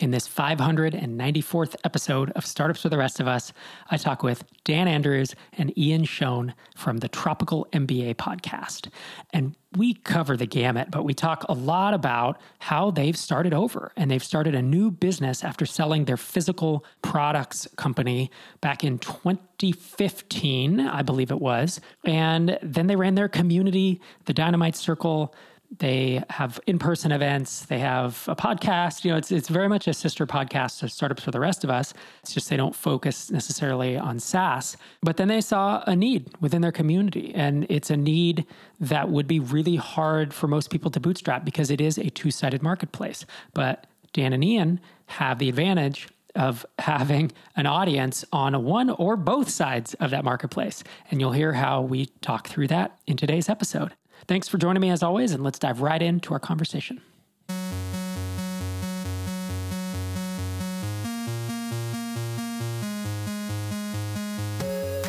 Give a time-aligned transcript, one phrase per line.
[0.00, 3.52] In this 594th episode of Startups for the Rest of Us,
[3.92, 8.90] I talk with Dan Andrews and Ian Schoen from the Tropical MBA podcast.
[9.32, 13.92] And we cover the gamut, but we talk a lot about how they've started over
[13.96, 20.80] and they've started a new business after selling their physical products company back in 2015,
[20.80, 21.80] I believe it was.
[22.04, 25.32] And then they ran their community, the Dynamite Circle
[25.78, 27.66] they have in-person events.
[27.66, 29.04] They have a podcast.
[29.04, 31.70] You know, it's it's very much a sister podcast to startups for the rest of
[31.70, 31.94] us.
[32.22, 34.76] It's just they don't focus necessarily on SaaS.
[35.02, 38.46] But then they saw a need within their community, and it's a need
[38.80, 42.62] that would be really hard for most people to bootstrap because it is a two-sided
[42.62, 43.24] marketplace.
[43.52, 49.48] But Dan and Ian have the advantage of having an audience on one or both
[49.48, 50.84] sides of that marketplace.
[51.10, 53.92] And you'll hear how we talk through that in today's episode.
[54.26, 57.00] Thanks for joining me as always, and let's dive right into our conversation.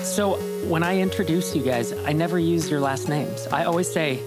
[0.04, 3.48] So, when I introduce you guys, I never use your last names.
[3.48, 4.20] I always say,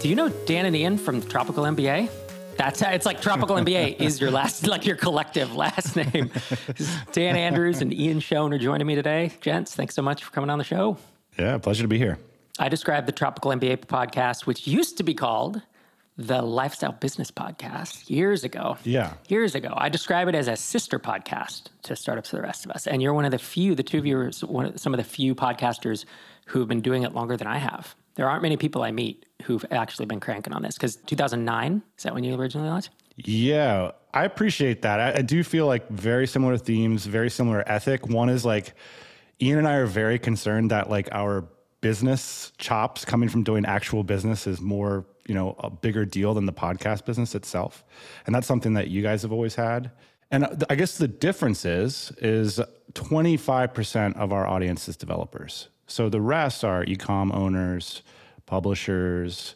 [0.00, 2.10] Do you know Dan and Ian from Tropical MBA?
[2.56, 6.30] That's it's like Tropical MBA is your last, like your collective last name.
[7.12, 9.32] Dan Andrews and Ian Schoen are joining me today.
[9.40, 10.96] Gents, thanks so much for coming on the show.
[11.38, 12.18] Yeah, pleasure to be here.
[12.58, 15.62] I described the Tropical MBA podcast, which used to be called
[16.16, 18.76] the Lifestyle Business Podcast years ago.
[18.82, 19.14] Yeah.
[19.28, 19.72] Years ago.
[19.76, 22.88] I describe it as a sister podcast to Startups for the Rest of Us.
[22.88, 24.98] And you're one of the few, the two of you are one of, some of
[24.98, 26.04] the few podcasters
[26.46, 27.94] who have been doing it longer than I have.
[28.16, 32.02] There aren't many people I meet who've actually been cranking on this because 2009, is
[32.02, 32.90] that when you originally launched?
[33.14, 34.98] Yeah, I appreciate that.
[34.98, 38.08] I, I do feel like very similar themes, very similar ethic.
[38.08, 38.74] One is like,
[39.40, 41.44] Ian and I are very concerned that like our
[41.80, 46.46] business chops coming from doing actual business is more you know a bigger deal than
[46.46, 47.84] the podcast business itself.
[48.26, 49.90] And that's something that you guys have always had.
[50.30, 52.60] And uh, i guess the difference is is
[52.92, 55.68] 25% of our audience is developers.
[55.86, 58.02] So the rest are ecom owners
[58.46, 59.54] publishers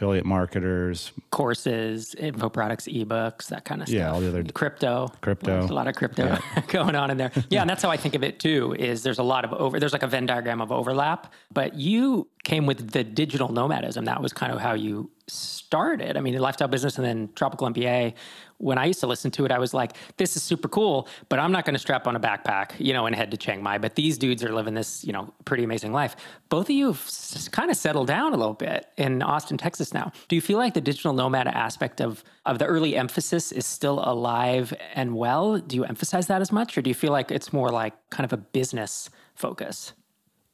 [0.00, 3.98] affiliate marketers, courses, info products, ebooks, that kind of stuff.
[3.98, 6.62] Yeah, all the other crypto, crypto, there's a lot of crypto yeah.
[6.68, 7.30] going on in there.
[7.50, 8.74] Yeah, and that's how I think of it too.
[8.78, 9.78] Is there's a lot of over.
[9.78, 14.06] There's like a Venn diagram of overlap, but you came with the digital nomadism.
[14.06, 16.16] That was kind of how you started.
[16.16, 18.14] I mean, the lifestyle business and then Tropical MBA.
[18.60, 21.38] When I used to listen to it, I was like, this is super cool, but
[21.38, 23.78] I'm not going to strap on a backpack, you know, and head to Chiang Mai.
[23.78, 26.14] But these dudes are living this, you know, pretty amazing life.
[26.50, 27.10] Both of you have
[27.52, 30.12] kind of settled down a little bit in Austin, Texas now.
[30.28, 34.00] Do you feel like the digital nomad aspect of, of the early emphasis is still
[34.04, 35.58] alive and well?
[35.58, 36.76] Do you emphasize that as much?
[36.76, 39.94] Or do you feel like it's more like kind of a business focus?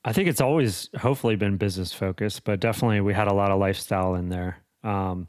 [0.05, 3.59] I think it's always hopefully been business focused, but definitely we had a lot of
[3.59, 4.59] lifestyle in there.
[4.85, 5.27] Um,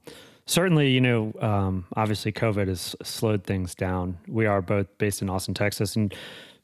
[0.48, 4.18] certainly, you know, um, obviously COVID has slowed things down.
[4.28, 6.14] We are both based in Austin, Texas, and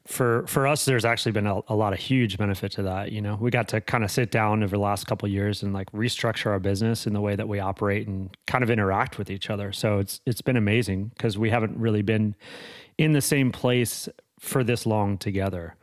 [0.06, 3.12] for for us, there's actually been a, a lot of huge benefit to that.
[3.12, 5.74] You know, we got to kind of sit down over the last couple years and
[5.74, 9.30] like restructure our business in the way that we operate and kind of interact with
[9.30, 9.72] each other.
[9.72, 12.36] So it's it's been amazing because we haven't really been
[12.98, 15.76] in the same place for this long together.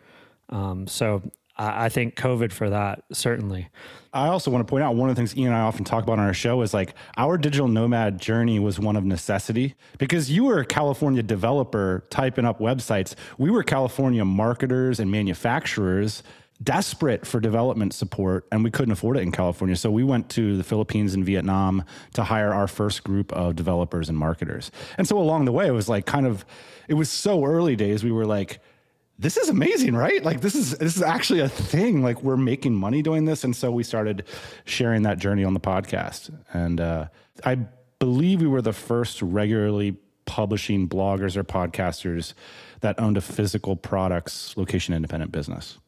[0.51, 1.23] Um, so
[1.63, 3.69] I think COVID for that, certainly.
[4.15, 6.03] I also want to point out one of the things Ian and I often talk
[6.03, 10.31] about on our show is like our digital nomad journey was one of necessity because
[10.31, 13.15] you were a California developer typing up websites.
[13.37, 16.23] We were California marketers and manufacturers
[16.63, 19.77] desperate for development support and we couldn't afford it in California.
[19.77, 21.85] So we went to the Philippines and Vietnam
[22.15, 24.71] to hire our first group of developers and marketers.
[24.97, 26.47] And so along the way, it was like kind of,
[26.89, 28.03] it was so early days.
[28.03, 28.61] We were like,
[29.21, 30.25] this is amazing, right?
[30.25, 32.03] Like this is this is actually a thing.
[32.03, 34.25] Like we're making money doing this, and so we started
[34.65, 36.35] sharing that journey on the podcast.
[36.55, 37.09] And uh,
[37.45, 37.57] I
[37.99, 42.33] believe we were the first regularly publishing bloggers or podcasters
[42.81, 45.79] that owned a physical products location independent business.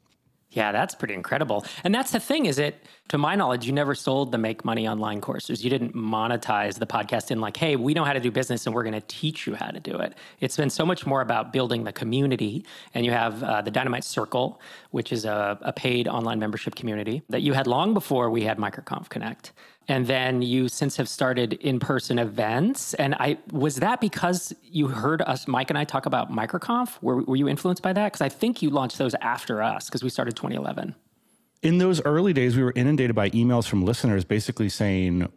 [0.53, 1.65] Yeah, that's pretty incredible.
[1.83, 4.87] And that's the thing is it to my knowledge you never sold the make money
[4.87, 5.65] online courses.
[5.65, 8.75] You didn't monetize the podcast in like, "Hey, we know how to do business and
[8.75, 11.55] we're going to teach you how to do it." It's been so much more about
[11.55, 14.61] building the community and you have uh, the Dynamite Circle,
[14.91, 18.59] which is a, a paid online membership community that you had long before we had
[18.59, 19.53] MicroConf Connect
[19.89, 22.95] and then you since have started in-person events.
[22.95, 27.03] And i was that because you heard us mike and i talk about microconf?
[27.03, 28.13] Were, were you influenced by that?
[28.13, 30.95] Because i think you launched those after us because we started 2011
[31.63, 35.29] in those early days we were inundated by emails from listeners basically saying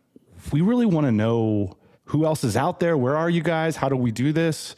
[0.52, 2.98] we really want to know who else is out there.
[2.98, 3.78] Where are you guys?
[3.78, 4.76] How do we do this?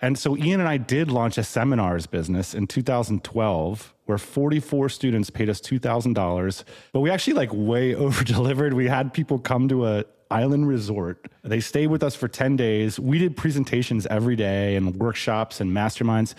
[0.00, 5.30] And so Ian and I did launch a seminars business in 2012 where 44 students
[5.30, 8.74] paid us $2,000, but we actually like way over delivered.
[8.74, 11.26] We had people come to a island resort.
[11.42, 12.98] They stayed with us for 10 days.
[12.98, 16.34] We did presentations every day and workshops and masterminds.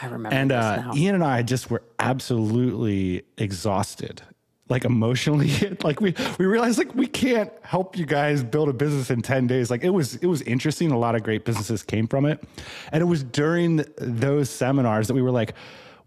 [0.00, 0.34] I remember.
[0.34, 0.92] And uh.
[0.94, 4.22] Ian and I just were absolutely exhausted.
[4.68, 5.50] Like emotionally,
[5.82, 9.48] like we we realized like we can't help you guys build a business in 10
[9.48, 9.68] days.
[9.68, 10.92] Like it was it was interesting.
[10.92, 12.40] A lot of great businesses came from it.
[12.92, 15.54] And it was during those seminars that we were like,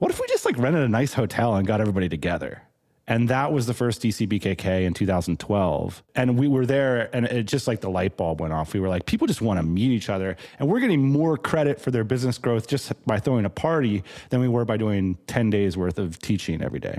[0.03, 2.61] what if we just like rented a nice hotel and got everybody together?
[3.07, 6.03] And that was the first DCBKK in 2012.
[6.13, 8.73] And we were there, and it just like the light bulb went off.
[8.73, 10.35] We were like, people just want to meet each other.
[10.59, 14.41] And we're getting more credit for their business growth just by throwing a party than
[14.41, 16.97] we were by doing 10 days worth of teaching every day.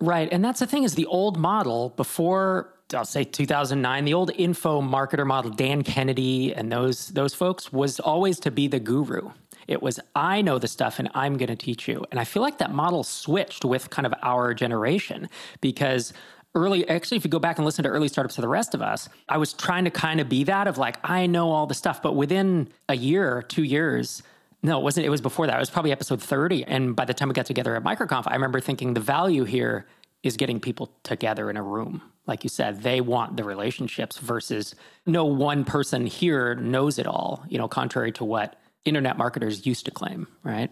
[0.00, 0.28] Right.
[0.30, 4.80] And that's the thing is the old model before I'll say 2009, the old info
[4.80, 9.30] marketer model, Dan Kennedy and those those folks was always to be the guru.
[9.68, 12.04] It was I know the stuff and I'm going to teach you.
[12.10, 15.28] And I feel like that model switched with kind of our generation
[15.60, 16.12] because
[16.54, 18.82] early actually if you go back and listen to early startups to the rest of
[18.82, 21.74] us, I was trying to kind of be that of like I know all the
[21.74, 24.22] stuff, but within a year, 2 years,
[24.62, 25.06] no, it wasn't.
[25.06, 25.54] It was before that.
[25.54, 26.64] It was probably episode 30.
[26.64, 29.86] And by the time we got together at MicroConf, I remember thinking the value here
[30.22, 32.02] is getting people together in a room.
[32.26, 34.74] Like you said, they want the relationships versus
[35.04, 39.84] no one person here knows it all, you know, contrary to what internet marketers used
[39.86, 40.70] to claim, right?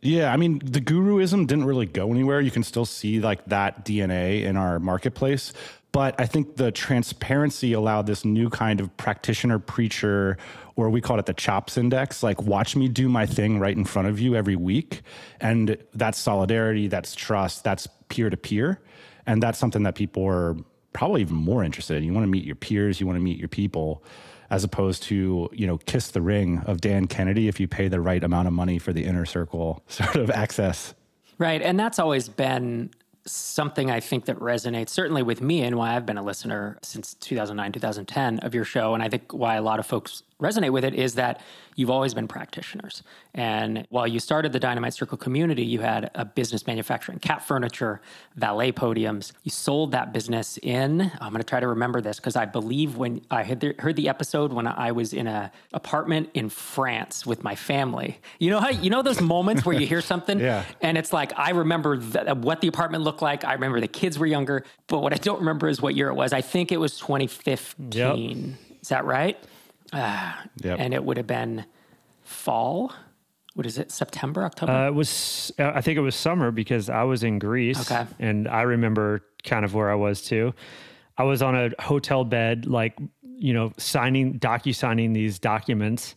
[0.00, 2.40] Yeah, I mean, the guruism didn't really go anywhere.
[2.40, 5.52] You can still see like that DNA in our marketplace.
[5.90, 10.36] But I think the transparency allowed this new kind of practitioner preacher,
[10.76, 13.84] or we call it the chops index, like watch me do my thing right in
[13.84, 15.02] front of you every week.
[15.40, 18.80] And that's solidarity, that's trust, that's peer to peer.
[19.26, 20.56] And that's something that people are
[20.92, 22.04] probably even more interested in.
[22.04, 24.04] You want to meet your peers, you want to meet your people
[24.50, 28.00] as opposed to you know kiss the ring of Dan Kennedy if you pay the
[28.00, 30.94] right amount of money for the inner circle sort of access.
[31.38, 32.90] Right, and that's always been
[33.26, 37.14] something I think that resonates certainly with me and why I've been a listener since
[37.14, 40.84] 2009 2010 of your show and I think why a lot of folks resonate with
[40.84, 41.40] it is that
[41.74, 43.02] you've always been practitioners.
[43.34, 48.00] And while you started the Dynamite Circle community, you had a business manufacturing cat furniture,
[48.36, 49.32] valet podiums.
[49.42, 52.96] You sold that business in, I'm going to try to remember this because I believe
[52.96, 57.54] when I heard the episode when I was in a apartment in France with my
[57.54, 58.18] family.
[58.38, 60.64] You know how you know those moments where you hear something yeah.
[60.80, 63.44] and it's like I remember th- what the apartment looked like.
[63.44, 66.14] I remember the kids were younger, but what I don't remember is what year it
[66.14, 66.32] was.
[66.32, 67.90] I think it was 2015.
[67.92, 68.58] Yep.
[68.82, 69.36] Is that right?
[69.92, 70.32] Uh,
[70.62, 70.78] yep.
[70.78, 71.64] And it would have been
[72.22, 72.92] fall.
[73.54, 73.90] What is it?
[73.90, 74.72] September, October?
[74.72, 75.52] Uh, it was.
[75.58, 78.06] Uh, I think it was summer because I was in Greece, okay.
[78.18, 80.54] and I remember kind of where I was too.
[81.16, 86.14] I was on a hotel bed, like you know, signing docu signing these documents,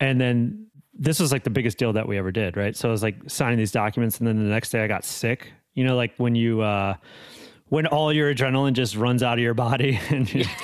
[0.00, 2.74] and then this was like the biggest deal that we ever did, right?
[2.74, 5.52] So I was like signing these documents, and then the next day I got sick.
[5.74, 6.62] You know, like when you.
[6.62, 6.94] Uh,
[7.68, 10.44] when all your adrenaline just runs out of your body and you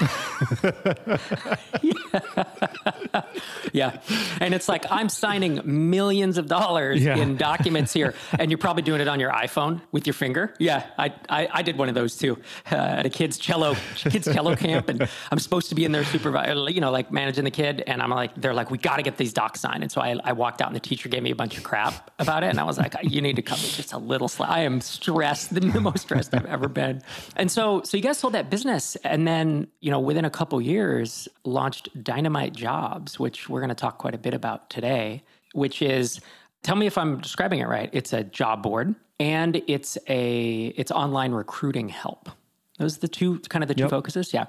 [3.72, 3.98] yeah.
[4.40, 7.16] And it's like i'm signing millions of dollars yeah.
[7.16, 8.14] in documents here.
[8.38, 10.54] And you're probably doing it on your iphone with your finger.
[10.58, 10.86] Yeah.
[10.98, 12.38] I i, I did one of those too
[12.70, 14.88] uh, at a kids cello kids cello camp.
[14.88, 17.82] And i'm supposed to be in there supervisor you know like managing the kid.
[17.86, 19.82] And i'm like they're like we got to get these docs signed.
[19.82, 22.10] And so I, I walked out and the teacher gave me a bunch of crap
[22.18, 22.48] about it.
[22.48, 24.80] And i was like you need to cut me just a little slack i am
[24.80, 26.93] stressed the most stressed i've ever been
[27.36, 30.60] and so so you guys sold that business and then you know within a couple
[30.60, 35.82] years launched dynamite jobs which we're going to talk quite a bit about today which
[35.82, 36.20] is
[36.62, 40.90] tell me if i'm describing it right it's a job board and it's a it's
[40.90, 42.30] online recruiting help.
[42.78, 43.90] Those are the two kind of the two yep.
[43.90, 44.34] focuses?
[44.34, 44.46] Yeah.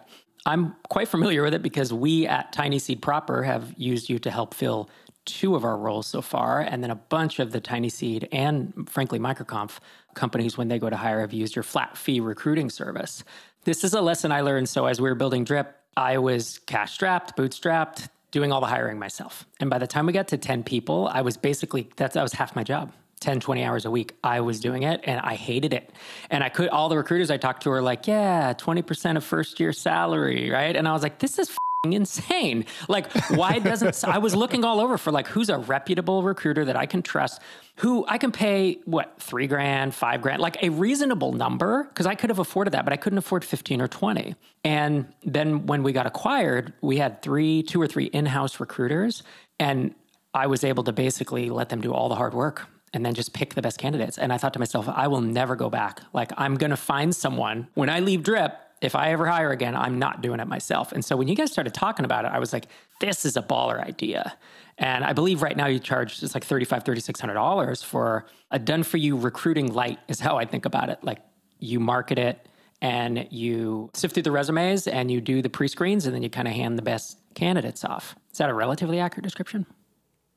[0.47, 4.29] I'm quite familiar with it because we at tiny seed proper have used you to
[4.29, 4.89] help fill
[5.25, 8.87] two of our roles so far, and then a bunch of the Tiny Seed and
[8.89, 9.79] frankly MicroConf
[10.13, 13.23] companies when they go to hire have used your flat fee recruiting service.
[13.63, 14.69] This is a lesson I learned.
[14.69, 18.99] So as we were building Drip, I was cash strapped, bootstrapped, doing all the hiring
[18.99, 19.45] myself.
[19.59, 22.33] And by the time we got to 10 people, I was basically that's, that was
[22.33, 22.91] half my job.
[23.21, 25.93] 10 20 hours a week i was doing it and i hated it
[26.29, 29.57] and i could all the recruiters i talked to were like yeah 20% of first
[29.57, 31.49] year salary right and i was like this is
[31.93, 32.65] insane.
[32.87, 36.75] Like, why doesn't I was looking all over for like who's a reputable recruiter that
[36.75, 37.41] I can trust,
[37.77, 42.15] who I can pay what three grand, five grand, like a reasonable number because I
[42.15, 44.35] could have afforded that, but I couldn't afford fifteen or twenty.
[44.63, 49.23] And then when we got acquired, we had three, two or three in-house recruiters,
[49.59, 49.93] and
[50.33, 53.33] I was able to basically let them do all the hard work and then just
[53.33, 54.17] pick the best candidates.
[54.17, 56.01] And I thought to myself, I will never go back.
[56.13, 59.75] Like, I'm going to find someone when I leave Drip if I ever hire again,
[59.75, 60.91] I'm not doing it myself.
[60.91, 62.67] And so when you guys started talking about it, I was like,
[62.99, 64.37] this is a baller idea.
[64.77, 68.97] And I believe right now you charge just like $3,500, $3,600 for a done for
[68.97, 71.03] you recruiting light, is how I think about it.
[71.03, 71.19] Like
[71.59, 72.47] you market it
[72.81, 76.29] and you sift through the resumes and you do the pre screens and then you
[76.29, 78.15] kind of hand the best candidates off.
[78.31, 79.65] Is that a relatively accurate description?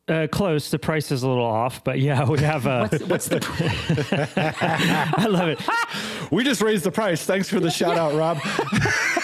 [0.09, 0.71] Uh, close.
[0.71, 2.89] The price is a little off, but yeah, we have a.
[2.89, 5.15] what's, what's the?
[5.17, 5.61] I love it.
[6.31, 7.25] We just raised the price.
[7.25, 8.39] Thanks for the shout out, Rob.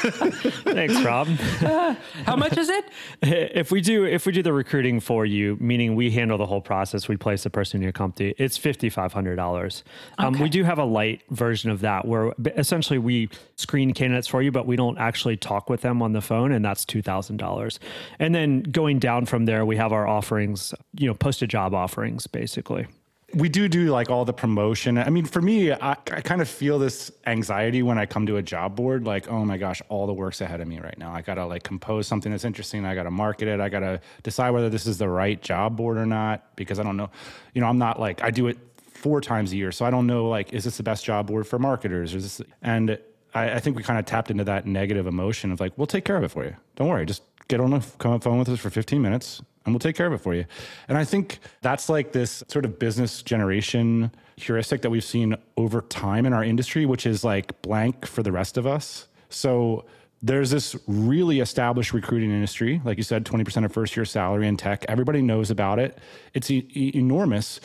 [0.04, 1.28] Thanks, Rob.
[1.62, 1.94] Uh,
[2.26, 2.84] how much is it?
[3.54, 6.60] If we do if we do the recruiting for you, meaning we handle the whole
[6.60, 8.34] process, we place the person in your company.
[8.36, 9.82] It's fifty five hundred dollars.
[10.18, 14.42] Um, we do have a light version of that where essentially we screen candidates for
[14.42, 17.38] you, but we don't actually talk with them on the phone, and that's two thousand
[17.38, 17.78] dollars.
[18.18, 21.74] And then going down from there, we have our offerings, you know, post a job
[21.74, 22.86] offerings, basically
[23.34, 24.96] we do do like all the promotion.
[24.96, 28.36] I mean, for me, I, I, kind of feel this anxiety when I come to
[28.36, 29.04] a job board.
[29.04, 31.12] Like, oh my gosh, all the work's ahead of me right now.
[31.12, 32.84] I gotta like compose something that's interesting.
[32.84, 33.60] I gotta market it.
[33.60, 36.96] I gotta decide whether this is the right job board or not because I don't
[36.96, 37.10] know.
[37.54, 38.58] You know, I'm not like I do it
[38.92, 41.46] four times a year, so I don't know like is this the best job board
[41.46, 42.14] for marketers?
[42.14, 42.98] Is this and
[43.34, 46.04] I, I think we kind of tapped into that negative emotion of like, we'll take
[46.04, 46.54] care of it for you.
[46.76, 49.96] Don't worry, just get on the phone with us for 15 minutes and we'll take
[49.96, 50.44] care of it for you.
[50.88, 55.80] And I think that's like this sort of business generation heuristic that we've seen over
[55.82, 59.08] time in our industry, which is like blank for the rest of us.
[59.28, 59.84] So
[60.22, 62.80] there's this really established recruiting industry.
[62.84, 64.84] Like you said, 20% of first year salary in tech.
[64.88, 65.98] Everybody knows about it.
[66.32, 67.60] It's e- enormous,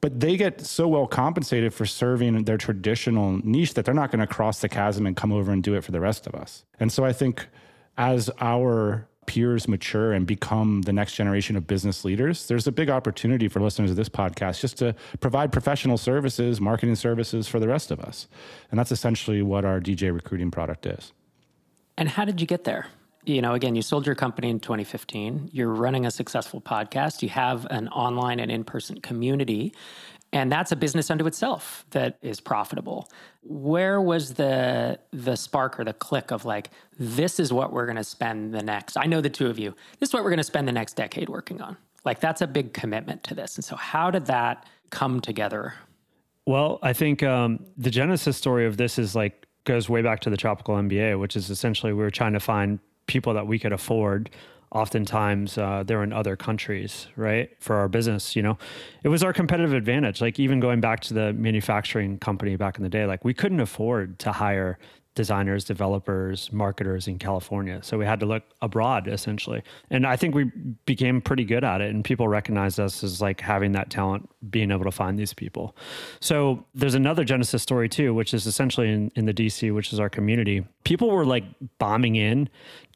[0.00, 4.20] but they get so well compensated for serving their traditional niche that they're not going
[4.20, 6.64] to cross the chasm and come over and do it for the rest of us.
[6.78, 7.46] And so I think
[7.96, 12.90] as our peers mature and become the next generation of business leaders, there's a big
[12.90, 17.68] opportunity for listeners of this podcast just to provide professional services, marketing services for the
[17.68, 18.26] rest of us.
[18.72, 21.12] And that's essentially what our DJ recruiting product is.
[21.96, 22.88] And how did you get there?
[23.24, 25.50] You know, again, you sold your company in 2015.
[25.52, 27.22] You're running a successful podcast.
[27.22, 29.72] You have an online and in person community.
[30.32, 33.10] And that's a business unto itself that is profitable.
[33.42, 38.04] Where was the the spark or the click of like, this is what we're gonna
[38.04, 38.96] spend the next?
[38.96, 41.28] I know the two of you, this is what we're gonna spend the next decade
[41.28, 41.76] working on.
[42.04, 43.56] Like that's a big commitment to this.
[43.56, 45.74] And so how did that come together?
[46.46, 50.30] Well, I think um, the genesis story of this is like goes way back to
[50.30, 53.72] the tropical MBA, which is essentially we were trying to find people that we could
[53.72, 54.30] afford
[54.72, 57.50] oftentimes uh, they're in other countries, right?
[57.60, 58.56] For our business, you know,
[59.02, 60.20] it was our competitive advantage.
[60.20, 63.60] Like even going back to the manufacturing company back in the day, like we couldn't
[63.60, 64.78] afford to hire
[65.16, 67.80] designers, developers, marketers in California.
[67.82, 69.62] So we had to look abroad essentially.
[69.90, 70.44] And I think we
[70.86, 74.70] became pretty good at it and people recognized us as like having that talent, being
[74.70, 75.76] able to find these people.
[76.20, 79.98] So there's another Genesis story too, which is essentially in, in the DC, which is
[79.98, 80.64] our community.
[80.84, 81.44] People were like
[81.78, 82.48] bombing in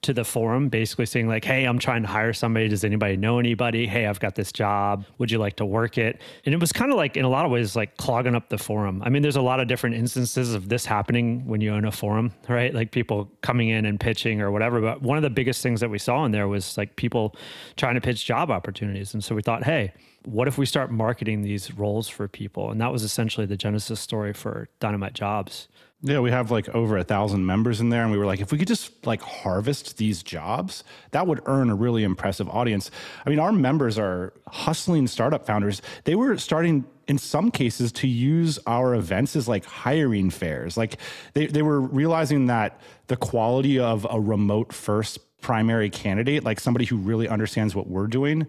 [0.04, 2.68] to the forum basically saying like hey i'm trying to hire somebody.
[2.68, 3.86] Does anybody know anybody?
[3.86, 5.04] Hey i've got this job.
[5.18, 6.20] Would you like to work it?
[6.44, 8.58] And it was kind of like in a lot of ways like clogging up the
[8.58, 9.02] forum.
[9.04, 11.92] I mean there's a lot of different instances of this happening when you own a
[11.92, 12.74] forum right?
[12.74, 14.80] Like people coming in and pitching or whatever.
[14.80, 17.34] But one of the biggest things that we saw in there was like people
[17.76, 19.14] trying to pitch job opportunities.
[19.14, 19.92] And so we thought hey
[20.24, 24.00] what if we start marketing these roles for people and that was essentially the genesis
[24.00, 25.68] story for dynamite jobs
[26.06, 28.52] yeah, we have like over a thousand members in there, and we were like, if
[28.52, 32.90] we could just like harvest these jobs, that would earn a really impressive audience.
[33.24, 35.80] I mean, our members are hustling startup founders.
[36.04, 40.76] They were starting in some cases to use our events as like hiring fairs.
[40.76, 40.98] Like
[41.32, 46.84] they, they were realizing that the quality of a remote first primary candidate, like somebody
[46.84, 48.46] who really understands what we're doing,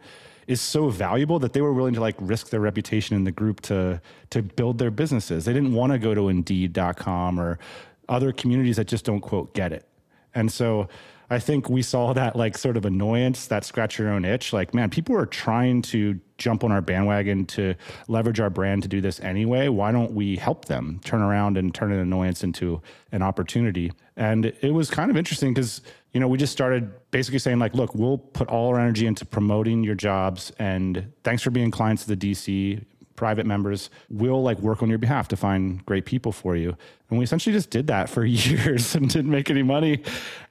[0.48, 3.62] is so valuable that they were willing to like risk their reputation in the group
[3.62, 5.46] to to build their businesses.
[5.46, 7.60] They didn't want to go to indeed.com or
[8.08, 9.88] other communities that just don't quote get it.
[10.34, 10.88] And so
[11.30, 14.54] I think we saw that like sort of annoyance, that scratch your own itch.
[14.54, 17.74] Like, man, people are trying to jump on our bandwagon to
[18.08, 19.68] leverage our brand to do this anyway.
[19.68, 23.92] Why don't we help them turn around and turn an annoyance into an opportunity?
[24.18, 25.82] And it was kind of interesting because
[26.16, 29.26] you know, we just started basically saying like, look, we'll put all our energy into
[29.26, 32.86] promoting your jobs, and thanks for being clients of the DC
[33.18, 33.90] private members.
[34.10, 36.78] We'll like work on your behalf to find great people for you.
[37.10, 40.04] And we essentially just did that for years and didn't make any money.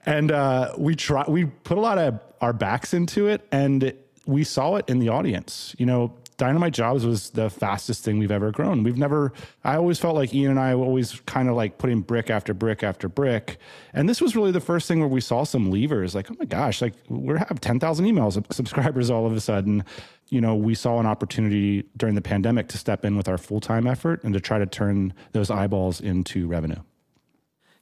[0.04, 3.94] And uh, we try, we put a lot of our backs into it, and
[4.26, 5.74] we saw it in the audience.
[5.78, 8.82] You know, Dynamite Jobs was the fastest thing we've ever grown.
[8.82, 12.00] We've never, I always felt like Ian and I were always kind of like putting
[12.00, 13.58] brick after brick after brick.
[13.92, 16.44] And this was really the first thing where we saw some levers like, oh my
[16.44, 19.84] gosh, like we have 10,000 emails subscribers all of a sudden.
[20.28, 23.60] You know, we saw an opportunity during the pandemic to step in with our full
[23.60, 26.80] time effort and to try to turn those eyeballs into revenue.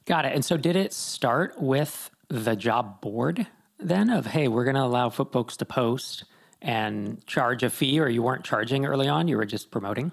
[0.05, 0.33] Got it.
[0.33, 3.47] And so did it start with the job board
[3.79, 6.25] then of, hey, we're going to allow folks to post?
[6.63, 9.27] And charge a fee, or you weren't charging early on?
[9.27, 10.11] You were just promoting?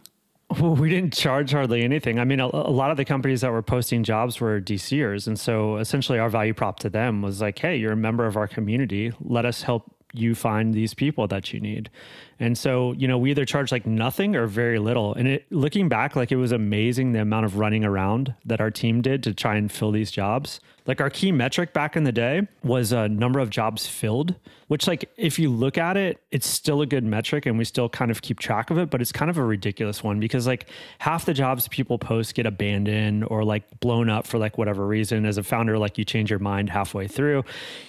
[0.58, 2.18] Well, we didn't charge hardly anything.
[2.18, 5.28] I mean, a, a, lot of the companies that were posting jobs were DCers.
[5.28, 8.36] And so essentially our value prop to them was like, hey, you're a member of
[8.36, 9.12] our community.
[9.20, 11.88] Let us help you find these people that you need.
[12.40, 15.14] And so, you know, we either charge like nothing or very little.
[15.14, 18.70] And it, looking back, like it was amazing the amount of running around that our
[18.70, 20.58] team did to try and fill these jobs.
[20.86, 24.34] Like our key metric back in the day was a number of jobs filled,
[24.68, 27.88] which like if you look at it, it's still a good metric and we still
[27.88, 30.68] kind of keep track of it, but it's kind of a ridiculous one because like
[30.98, 35.26] half the jobs people post get abandoned or like blown up for like whatever reason.
[35.26, 37.44] As a founder, like you change your mind halfway through,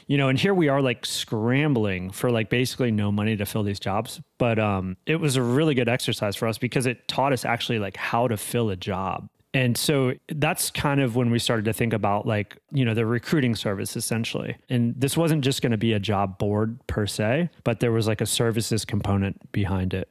[0.08, 3.63] you know, and here we are like scrambling for like basically no money to fill
[3.63, 4.22] these jobs.
[4.41, 7.77] But um, it was a really good exercise for us because it taught us actually
[7.77, 11.74] like how to fill a job and so that's kind of when we started to
[11.74, 14.55] think about like, you know, the recruiting service essentially.
[14.69, 18.07] And this wasn't just going to be a job board per se, but there was
[18.07, 20.07] like a services component behind it.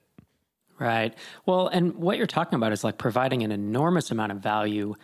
[0.78, 1.14] Right.
[1.46, 4.94] Well, and what you're talking about is like providing an enormous amount of value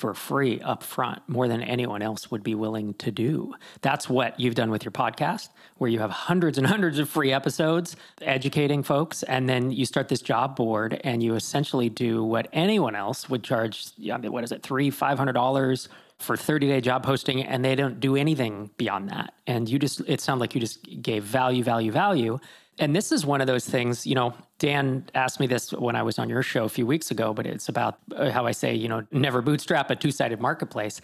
[0.00, 3.54] for free up front more than anyone else would be willing to do.
[3.82, 7.32] That's what you've done with your podcast, where you have hundreds and hundreds of free
[7.32, 9.22] episodes educating folks.
[9.24, 13.44] And then you start this job board and you essentially do what anyone else would
[13.44, 15.88] charge, what is it, three, $500
[16.18, 17.42] for 30 day job posting.
[17.42, 19.34] And they don't do anything beyond that.
[19.46, 22.38] And you just, it sounds like you just gave value, value, value.
[22.80, 26.02] And this is one of those things, you know, Dan asked me this when I
[26.02, 28.74] was on your show a few weeks ago, but it's about uh, how I say,
[28.74, 31.02] you know, never bootstrap a two sided marketplace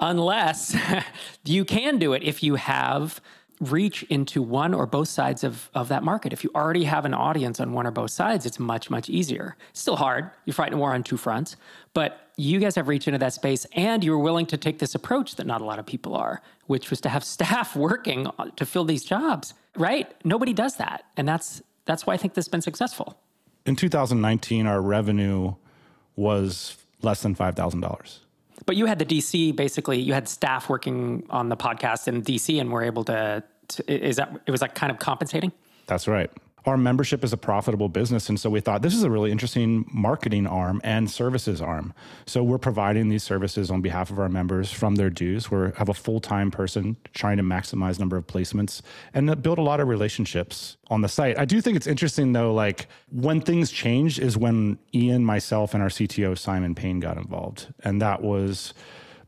[0.00, 0.76] unless
[1.44, 3.20] you can do it if you have
[3.60, 6.32] reach into one or both sides of, of that market.
[6.32, 9.56] If you already have an audience on one or both sides, it's much, much easier.
[9.72, 10.30] Still hard.
[10.44, 11.54] You're fighting a war on two fronts,
[11.94, 15.36] but you guys have reached into that space and you're willing to take this approach
[15.36, 18.20] that not a lot of people are, which was to have staff working
[18.56, 20.12] to fill these jobs right?
[20.24, 21.04] Nobody does that.
[21.16, 23.18] And that's that's why I think this has been successful.
[23.66, 25.54] In 2019, our revenue
[26.16, 28.18] was less than $5,000.
[28.66, 32.60] But you had the DC basically, you had staff working on the podcast in DC
[32.60, 35.52] and were able to, to is that it was like kind of compensating?
[35.86, 36.30] That's right
[36.64, 38.28] our membership is a profitable business.
[38.28, 41.92] And so we thought this is a really interesting marketing arm and services arm.
[42.26, 45.50] So we're providing these services on behalf of our members from their dues.
[45.50, 49.62] We have a full time person trying to maximize number of placements and build a
[49.62, 51.38] lot of relationships on the site.
[51.38, 55.82] I do think it's interesting though, like when things changed is when Ian, myself, and
[55.82, 57.72] our CTO, Simon Payne, got involved.
[57.82, 58.72] And that was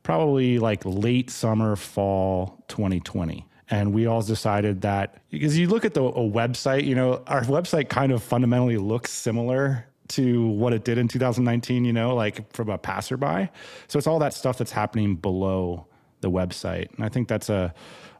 [0.02, 5.94] probably like late summer, fall 2020 and we all decided that because you look at
[5.94, 10.98] the website, you know, our website kind of fundamentally looks similar to what it did
[10.98, 13.48] in 2019, you know, like from a passerby.
[13.88, 15.86] So it's all that stuff that's happening below
[16.20, 16.94] the website.
[16.94, 17.72] And I think that's a,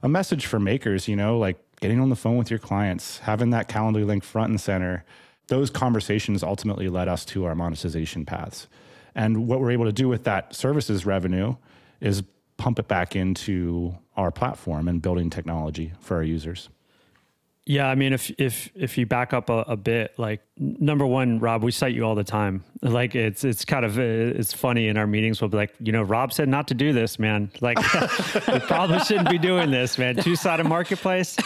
[0.03, 3.51] a message for makers, you know, like getting on the phone with your clients, having
[3.51, 5.05] that Calendly link front and center.
[5.49, 8.67] Those conversations ultimately led us to our monetization paths.
[9.15, 11.57] And what we're able to do with that services revenue
[12.01, 12.23] is
[12.57, 16.69] pump it back into our platform and building technology for our users.
[17.67, 21.41] Yeah, I mean, if if if you back up a, a, bit, like number one,
[21.41, 22.65] Rob, we cite you all the time.
[22.83, 25.41] Like it's it's kind of it's funny in our meetings.
[25.41, 27.51] We'll be like, you know, Rob said not to do this, man.
[27.61, 27.79] Like,
[28.53, 30.17] we probably shouldn't be doing this, man.
[30.17, 31.37] Two sided marketplace.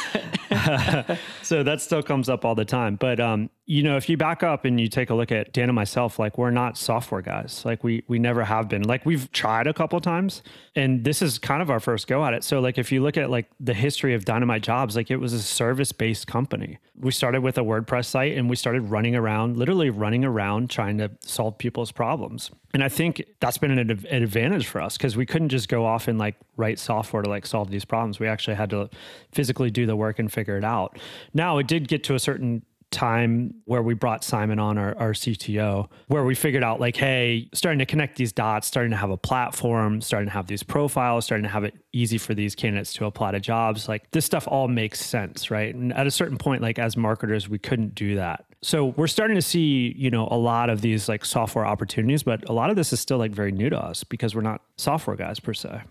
[1.42, 2.97] so that still comes up all the time.
[2.97, 5.68] But um, you know, if you back up and you take a look at Dan
[5.68, 7.62] and myself, like we're not software guys.
[7.64, 8.83] Like we we never have been.
[8.83, 10.42] Like we've tried a couple times,
[10.75, 12.42] and this is kind of our first go at it.
[12.42, 15.33] So like if you look at like the history of Dynamite Jobs, like it was
[15.35, 16.79] a service based company.
[16.99, 20.98] We started with a WordPress site, and we started running around, literally running around, trying
[20.98, 22.50] to solve people's problems.
[22.74, 25.84] And I think that's been an, an advantage for us because we couldn't just go
[25.84, 28.20] off and like write software to like solve these problems.
[28.20, 28.90] We actually had to
[29.32, 30.98] physically do the work and figure it out.
[31.32, 35.12] Now it did get to a certain time where we brought Simon on, our, our
[35.12, 39.11] CTO, where we figured out like, hey, starting to connect these dots, starting to have
[39.11, 42.92] a platform, starting to have these profiles, starting to have it easy for these candidates
[42.94, 43.88] to apply to jobs.
[43.88, 45.74] Like this stuff all makes sense, right?
[45.74, 48.46] And at a certain point, like as marketers, we couldn't do that.
[48.62, 52.49] So we're starting to see, you know, a lot of these like software opportunities, but
[52.49, 55.16] a lot of this is still like very new to us because we're not software
[55.16, 55.83] guys per se.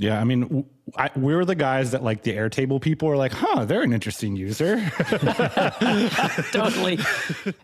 [0.00, 0.64] Yeah, I mean,
[0.96, 4.36] I, we're the guys that like the Airtable people are like, huh, they're an interesting
[4.36, 4.76] user.
[6.52, 7.00] totally.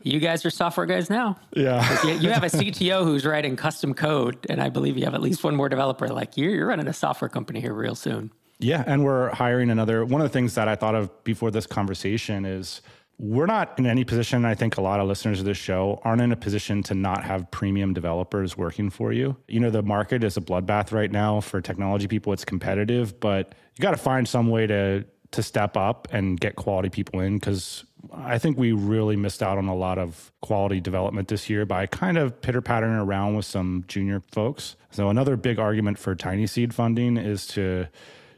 [0.02, 1.38] You guys are software guys now.
[1.54, 2.04] Yeah.
[2.04, 5.22] You, you, have a CTO who's writing custom code, and I believe you have at
[5.22, 6.08] least one more developer.
[6.08, 8.32] Like you're, you're running a software company here real soon.
[8.58, 10.04] Yeah, and we're hiring another.
[10.04, 12.82] One of the things that I thought of before this conversation is
[13.18, 14.44] we're not in any position.
[14.44, 17.24] I think a lot of listeners of this show aren't in a position to not
[17.24, 19.36] have premium developers working for you.
[19.48, 22.32] You know, the market is a bloodbath right now for technology people.
[22.32, 26.54] It's competitive, but you got to find some way to to step up and get
[26.54, 30.80] quality people in because I think we really missed out on a lot of quality
[30.80, 34.76] development this year by kind of pitter pattering around with some junior folks.
[34.90, 37.88] So, another big argument for tiny seed funding is to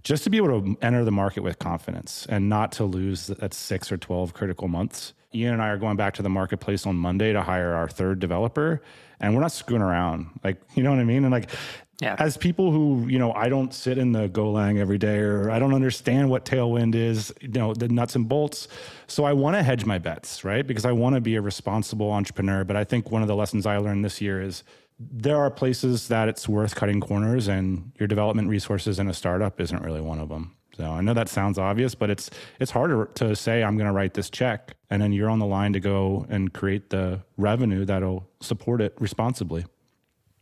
[0.07, 3.53] just to be able to enter the market with confidence and not to lose that
[3.53, 5.15] six or 12 critical months.
[5.35, 8.21] Ian and I are going back to the marketplace on Monday to hire our third
[8.21, 8.81] developer,
[9.19, 10.29] and we're not screwing around.
[10.45, 11.25] Like, you know what I mean?
[11.25, 11.51] And like,
[12.01, 12.15] yeah.
[12.21, 15.59] as people who, you know, I don't sit in the Golang every day or I
[15.59, 18.69] don't understand what Tailwind is, you know, the nuts and bolts.
[19.09, 20.65] So I want to hedge my bets, right?
[20.65, 22.63] Because I want to be a responsible entrepreneur.
[22.63, 24.63] But I think one of the lessons I learned this year is
[24.99, 29.61] there are places that it's worth cutting corners, and your development resources in a startup
[29.61, 30.57] isn't really one of them.
[30.77, 32.31] So I know that sounds obvious, but it's
[32.61, 35.47] it's harder to say I'm going to write this check, and then you're on the
[35.47, 39.65] line to go and create the revenue that'll support it responsibly.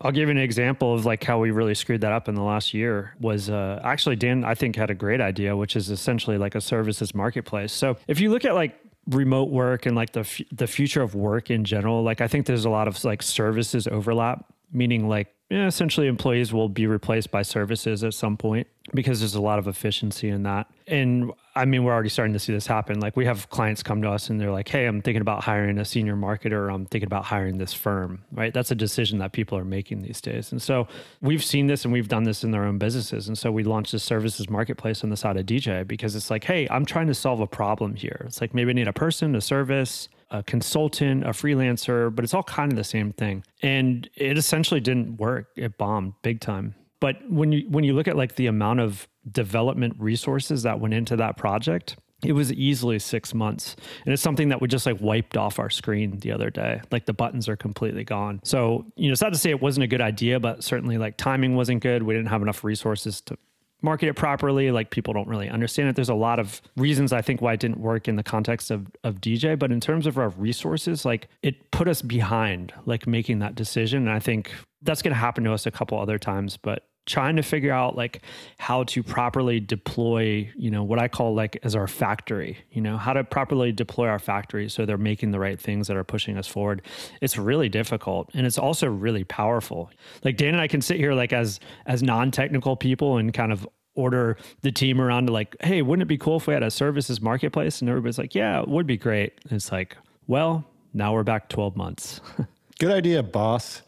[0.00, 2.42] I'll give you an example of like how we really screwed that up in the
[2.42, 6.36] last year was uh, actually Dan I think had a great idea which is essentially
[6.36, 7.72] like a services marketplace.
[7.72, 11.14] So if you look at like remote work and like the f- the future of
[11.14, 15.33] work in general like i think there's a lot of like services overlap meaning like
[15.50, 19.58] yeah, essentially employees will be replaced by services at some point because there's a lot
[19.58, 20.70] of efficiency in that.
[20.86, 22.98] And I mean, we're already starting to see this happen.
[23.00, 25.78] Like we have clients come to us and they're like, "Hey, I'm thinking about hiring
[25.78, 26.72] a senior marketer.
[26.72, 28.54] I'm thinking about hiring this firm." Right?
[28.54, 30.50] That's a decision that people are making these days.
[30.50, 30.88] And so
[31.20, 33.28] we've seen this and we've done this in their own businesses.
[33.28, 36.44] And so we launched this services marketplace on the side of DJ because it's like,
[36.44, 38.22] "Hey, I'm trying to solve a problem here.
[38.26, 42.34] It's like maybe I need a person, a service, a consultant, a freelancer, but it's
[42.34, 43.44] all kind of the same thing.
[43.62, 45.48] And it essentially didn't work.
[45.56, 46.74] It bombed big time.
[47.00, 50.94] But when you when you look at like the amount of development resources that went
[50.94, 55.00] into that project, it was easily six months and it's something that we just like
[55.00, 59.08] wiped off our screen the other day like the buttons are completely gone so you
[59.08, 61.82] know it's not to say it wasn't a good idea but certainly like timing wasn't
[61.82, 63.36] good we didn't have enough resources to
[63.84, 64.70] market it properly.
[64.70, 65.94] Like people don't really understand it.
[65.96, 68.86] There's a lot of reasons I think why it didn't work in the context of,
[69.04, 73.38] of DJ, but in terms of our resources, like it put us behind like making
[73.40, 74.08] that decision.
[74.08, 74.50] And I think
[74.82, 77.96] that's going to happen to us a couple other times, but trying to figure out
[77.96, 78.22] like
[78.58, 82.96] how to properly deploy you know what i call like as our factory you know
[82.96, 86.36] how to properly deploy our factory so they're making the right things that are pushing
[86.36, 86.82] us forward.
[87.20, 89.90] It's really difficult and it's also really powerful.
[90.24, 93.68] Like dan and i can sit here like as as non-technical people and kind of
[93.94, 96.70] order the team around to like hey wouldn't it be cool if we had a
[96.70, 97.80] services marketplace?
[97.80, 99.32] And everybody's like yeah it would be great.
[99.44, 102.20] And it's like well now we're back 12 months.
[102.78, 103.82] Good idea boss.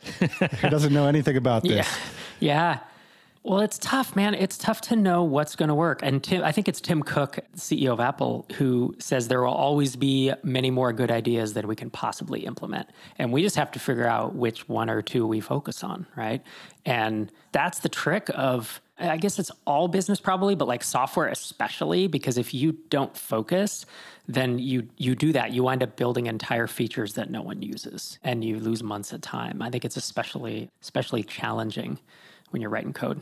[0.61, 1.72] Who doesn't know anything about this?
[1.72, 1.87] Yeah
[2.38, 2.81] yeah
[3.46, 4.35] well, it's tough, man.
[4.35, 6.00] It's tough to know what's going to work.
[6.02, 9.94] And Tim, I think it's Tim Cook, CEO of Apple, who says there will always
[9.94, 12.90] be many more good ideas than we can possibly implement.
[13.18, 16.42] And we just have to figure out which one or two we focus on, right?
[16.85, 22.09] And that's the trick of, I guess it's all business probably, but like software especially,
[22.09, 23.87] because if you don't focus,
[24.26, 25.52] then you you do that.
[25.52, 29.20] You wind up building entire features that no one uses and you lose months of
[29.20, 29.62] time.
[29.62, 32.00] I think it's especially especially challenging
[32.50, 33.20] when you're writing code.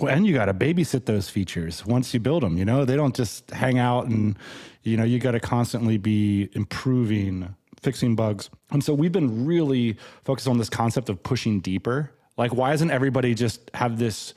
[0.00, 2.56] Well, and you got to babysit those features once you build them.
[2.56, 4.36] You know, they don't just hang out and,
[4.82, 8.50] you know, you got to constantly be improving, fixing bugs.
[8.70, 12.12] And so we've been really focused on this concept of pushing deeper.
[12.36, 14.34] Like, why doesn't everybody just have this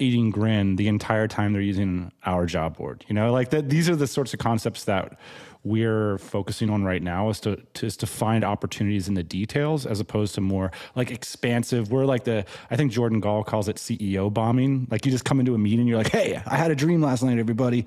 [0.00, 3.04] eating grin the entire time they're using our job board?
[3.08, 3.68] You know, like that.
[3.68, 5.18] These are the sorts of concepts that
[5.64, 9.86] we're focusing on right now is to, to, is to find opportunities in the details
[9.86, 11.92] as opposed to more like expansive.
[11.92, 14.88] We're like the I think Jordan Gal calls it CEO bombing.
[14.90, 17.22] Like you just come into a meeting, you're like, hey, I had a dream last
[17.22, 17.86] night, everybody.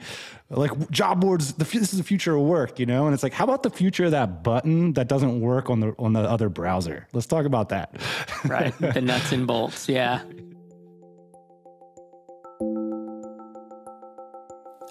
[0.50, 3.06] Like job boards, the, this is the future of work, you know.
[3.06, 5.94] And it's like, how about the future of that button that doesn't work on the
[6.00, 7.08] on the other browser?
[7.12, 8.00] Let's talk about that.
[8.46, 9.90] right, the nuts and bolts.
[9.90, 10.22] Yeah.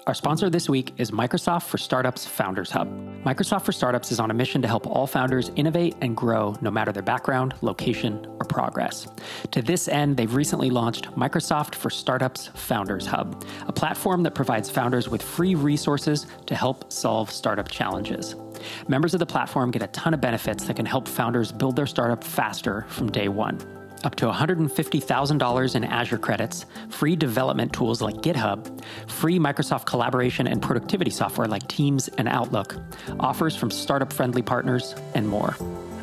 [0.07, 2.87] Our sponsor this week is Microsoft for Startups Founders Hub.
[3.23, 6.69] Microsoft for Startups is on a mission to help all founders innovate and grow no
[6.69, 9.07] matter their background, location, or progress.
[9.49, 14.69] To this end, they've recently launched Microsoft for Startups Founders Hub, a platform that provides
[14.69, 18.35] founders with free resources to help solve startup challenges.
[18.87, 21.87] Members of the platform get a ton of benefits that can help founders build their
[21.87, 23.74] startup faster from day one
[24.05, 30.61] up to $150,000 in Azure credits, free development tools like GitHub, free Microsoft collaboration and
[30.61, 32.75] productivity software like Teams and Outlook,
[33.19, 35.55] offers from startup friendly partners, and more.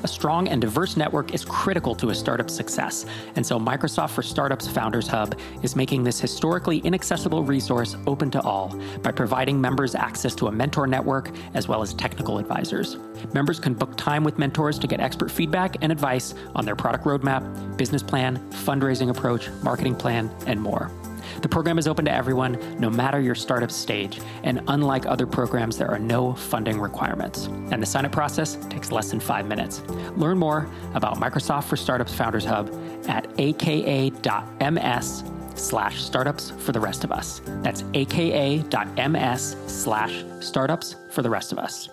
[0.05, 4.23] A strong and diverse network is critical to a startup's success, and so Microsoft for
[4.23, 9.95] Startups Founders Hub is making this historically inaccessible resource open to all by providing members
[9.95, 12.97] access to a mentor network as well as technical advisors.
[13.33, 17.05] Members can book time with mentors to get expert feedback and advice on their product
[17.05, 20.91] roadmap, business plan, fundraising approach, marketing plan, and more.
[21.41, 25.79] The program is open to everyone, no matter your startup stage, and unlike other programs,
[25.79, 27.47] there are no funding requirements.
[27.47, 29.83] And the sign up process takes less than five minutes.
[30.17, 32.71] Learn more about Microsoft for Startups Founders Hub
[33.09, 37.41] at aka.ms slash startups for the rest of us.
[37.63, 41.89] That's aka.ms slash startups for the rest of us.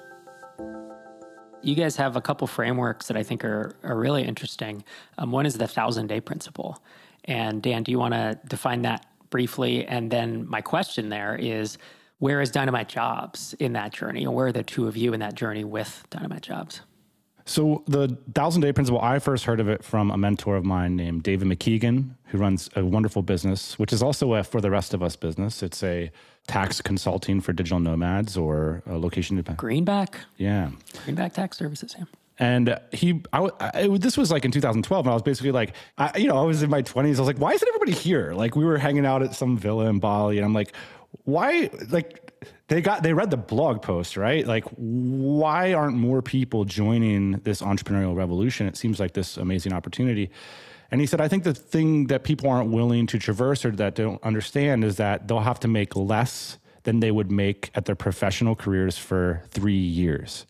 [1.62, 4.84] You guys have a couple frameworks that I think are, are really interesting.
[5.18, 6.82] Um, one is the thousand day principle.
[7.26, 9.86] And Dan, do you want to define that briefly?
[9.86, 11.78] And then my question there is
[12.20, 14.24] where is Dynamite Jobs in that journey?
[14.24, 16.82] And where are the two of you in that journey with Dynamite Jobs?
[17.46, 20.96] So the thousand day principle, I first heard of it from a mentor of mine
[20.96, 24.94] named David McKeegan, who runs a wonderful business, which is also a for the rest
[24.94, 25.64] of us business.
[25.64, 26.12] It's a
[26.46, 29.60] tax consulting for digital nomads or a location dependent.
[29.60, 30.20] Greenback.
[30.38, 30.70] Yeah.
[31.06, 31.96] Greenback Tax Services.
[31.98, 32.06] Yeah.
[32.40, 36.18] And he, I, I, this was like in 2012, and I was basically like, I,
[36.18, 37.06] you know, I was in my 20s.
[37.06, 38.34] I was like, why isn't everybody here?
[38.34, 40.74] Like, we were hanging out at some villa in Bali, and I'm like,
[41.26, 41.70] why?
[41.90, 42.26] Like,
[42.70, 44.48] they got they read the blog post, right?
[44.48, 48.68] Like, why aren't more people joining this entrepreneurial revolution?
[48.68, 50.30] It seems like this amazing opportunity.
[50.92, 53.96] And he said, I think the thing that people aren't willing to traverse or that
[53.96, 57.96] don't understand is that they'll have to make less than they would make at their
[57.96, 60.46] professional careers for three years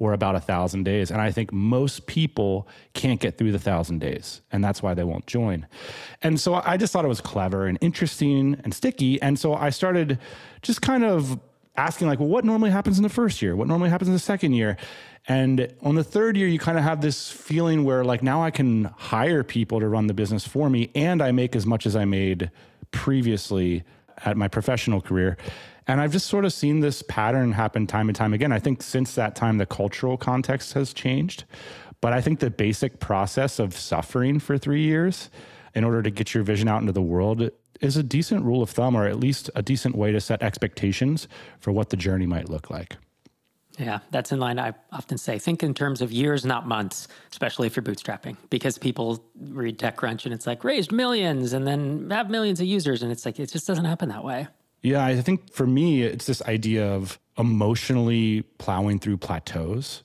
[0.00, 1.12] or about a thousand days.
[1.12, 5.04] And I think most people can't get through the thousand days, and that's why they
[5.04, 5.66] won't join.
[6.22, 9.22] And so I just thought it was clever and interesting and sticky.
[9.22, 10.18] And so I started
[10.62, 11.38] just kind of
[11.76, 13.54] asking, like, well, what normally happens in the first year?
[13.54, 14.76] What normally happens in the second year?
[15.28, 18.50] And on the third year, you kind of have this feeling where, like, now I
[18.50, 21.94] can hire people to run the business for me, and I make as much as
[21.94, 22.50] I made
[22.90, 23.84] previously
[24.24, 25.36] at my professional career.
[25.90, 28.52] And I've just sort of seen this pattern happen time and time again.
[28.52, 31.42] I think since that time, the cultural context has changed.
[32.00, 35.30] But I think the basic process of suffering for three years
[35.74, 37.50] in order to get your vision out into the world
[37.80, 41.26] is a decent rule of thumb, or at least a decent way to set expectations
[41.58, 42.96] for what the journey might look like.
[43.76, 44.60] Yeah, that's in line.
[44.60, 48.78] I often say think in terms of years, not months, especially if you're bootstrapping, because
[48.78, 53.02] people read TechCrunch and it's like raised millions and then have millions of users.
[53.02, 54.46] And it's like, it just doesn't happen that way.
[54.82, 60.02] Yeah, I think for me, it's this idea of emotionally plowing through plateaus.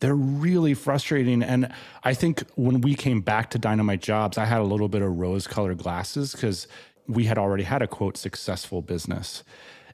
[0.00, 1.42] They're really frustrating.
[1.42, 1.72] And
[2.04, 5.16] I think when we came back to Dynamite Jobs, I had a little bit of
[5.16, 6.68] rose colored glasses because
[7.06, 9.42] we had already had a quote successful business.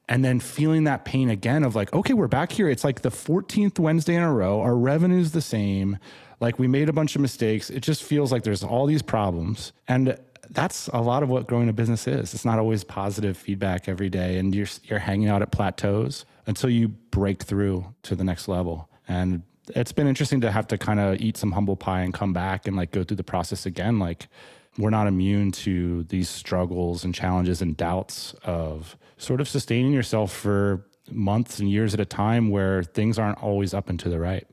[0.08, 2.68] And then feeling that pain again of like, okay, we're back here.
[2.68, 4.60] It's like the 14th Wednesday in a row.
[4.60, 5.98] Our revenue's the same.
[6.40, 7.70] Like we made a bunch of mistakes.
[7.70, 9.72] It just feels like there's all these problems.
[9.86, 10.18] And
[10.52, 12.34] that's a lot of what growing a business is.
[12.34, 16.70] It's not always positive feedback every day, and you're you're hanging out at plateaus until
[16.70, 18.88] you break through to the next level.
[19.08, 22.32] And it's been interesting to have to kind of eat some humble pie and come
[22.32, 23.98] back and like go through the process again.
[23.98, 24.28] Like
[24.78, 30.32] we're not immune to these struggles and challenges and doubts of sort of sustaining yourself
[30.32, 34.18] for months and years at a time where things aren't always up and to the
[34.18, 34.46] right.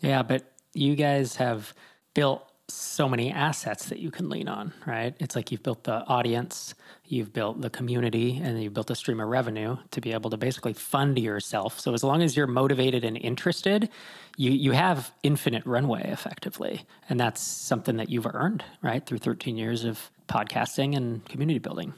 [0.00, 1.74] Yeah, but you guys have
[2.14, 5.14] built so many assets that you can lean on, right?
[5.18, 6.74] It's like you've built the audience,
[7.04, 10.36] you've built the community, and you've built a stream of revenue to be able to
[10.36, 11.78] basically fund yourself.
[11.78, 13.90] So as long as you're motivated and interested,
[14.36, 16.84] you you have infinite runway effectively.
[17.08, 19.04] And that's something that you've earned, right?
[19.04, 21.92] Through 13 years of podcasting and community building.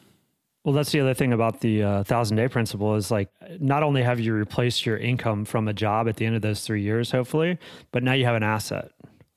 [0.64, 3.28] Well, that's the other thing about the uh, thousand day principle is like
[3.60, 6.62] not only have you replaced your income from a job at the end of those
[6.62, 7.58] three years, hopefully,
[7.92, 8.90] but now you have an asset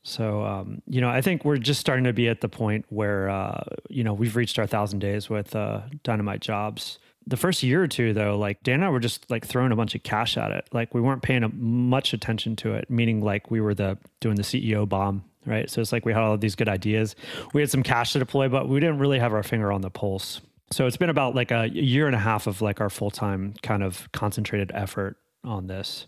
[0.10, 3.30] so, um, you know, I think we're just starting to be at the point where,
[3.30, 6.98] uh, you know, we've reached our thousand days with uh, Dynamite Jobs.
[7.28, 9.76] The first year or two, though, like Dan and I were just like throwing a
[9.76, 10.68] bunch of cash at it.
[10.74, 14.42] Like we weren't paying much attention to it, meaning like we were the doing the
[14.42, 15.70] CEO bomb, right?
[15.70, 17.16] So it's like we had all these good ideas.
[17.54, 19.92] We had some cash to deploy, but we didn't really have our finger on the
[19.92, 20.42] pulse.
[20.72, 23.54] So it's been about like a year and a half of like our full time
[23.62, 26.08] kind of concentrated effort on this.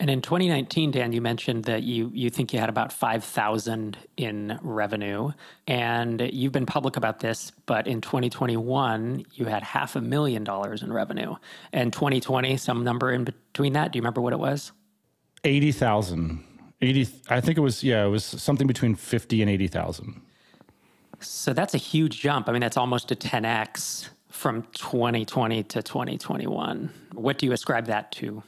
[0.00, 4.58] And in 2019, Dan, you mentioned that you you think you had about 5,000 in
[4.62, 5.32] revenue,
[5.66, 7.50] and you've been public about this.
[7.66, 11.34] But in 2021, you had half a million dollars in revenue,
[11.72, 13.90] and 2020, some number in between that.
[13.92, 14.70] Do you remember what it was?
[15.42, 16.44] Eighty thousand.
[16.80, 17.08] Eighty.
[17.28, 17.82] I think it was.
[17.82, 20.20] Yeah, it was something between fifty and eighty thousand.
[21.20, 22.48] So that's a huge jump.
[22.48, 26.90] I mean, that's almost a 10x from 2020 to 2021.
[27.14, 28.42] What do you ascribe that to?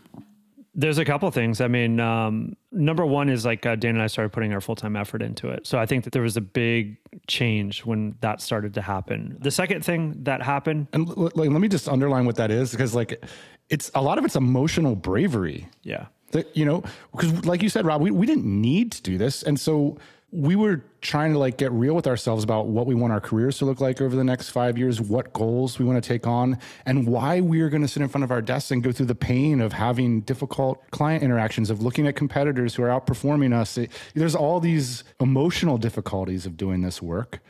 [0.74, 1.60] There's a couple things.
[1.60, 4.76] I mean, um, number one is like uh, Dan and I started putting our full
[4.76, 5.66] time effort into it.
[5.66, 9.36] So I think that there was a big change when that started to happen.
[9.40, 12.94] The second thing that happened, and like, let me just underline what that is because
[12.94, 13.24] like
[13.68, 15.68] it's a lot of it's emotional bravery.
[15.82, 16.06] Yeah.
[16.32, 19.42] That, you know, because like you said, Rob, we, we didn't need to do this.
[19.42, 19.98] And so
[20.32, 23.58] we were trying to like get real with ourselves about what we want our careers
[23.58, 26.58] to look like over the next five years, what goals we want to take on,
[26.86, 29.06] and why we are going to sit in front of our desks and go through
[29.06, 33.76] the pain of having difficult client interactions, of looking at competitors who are outperforming us.
[33.76, 37.40] It, there's all these emotional difficulties of doing this work.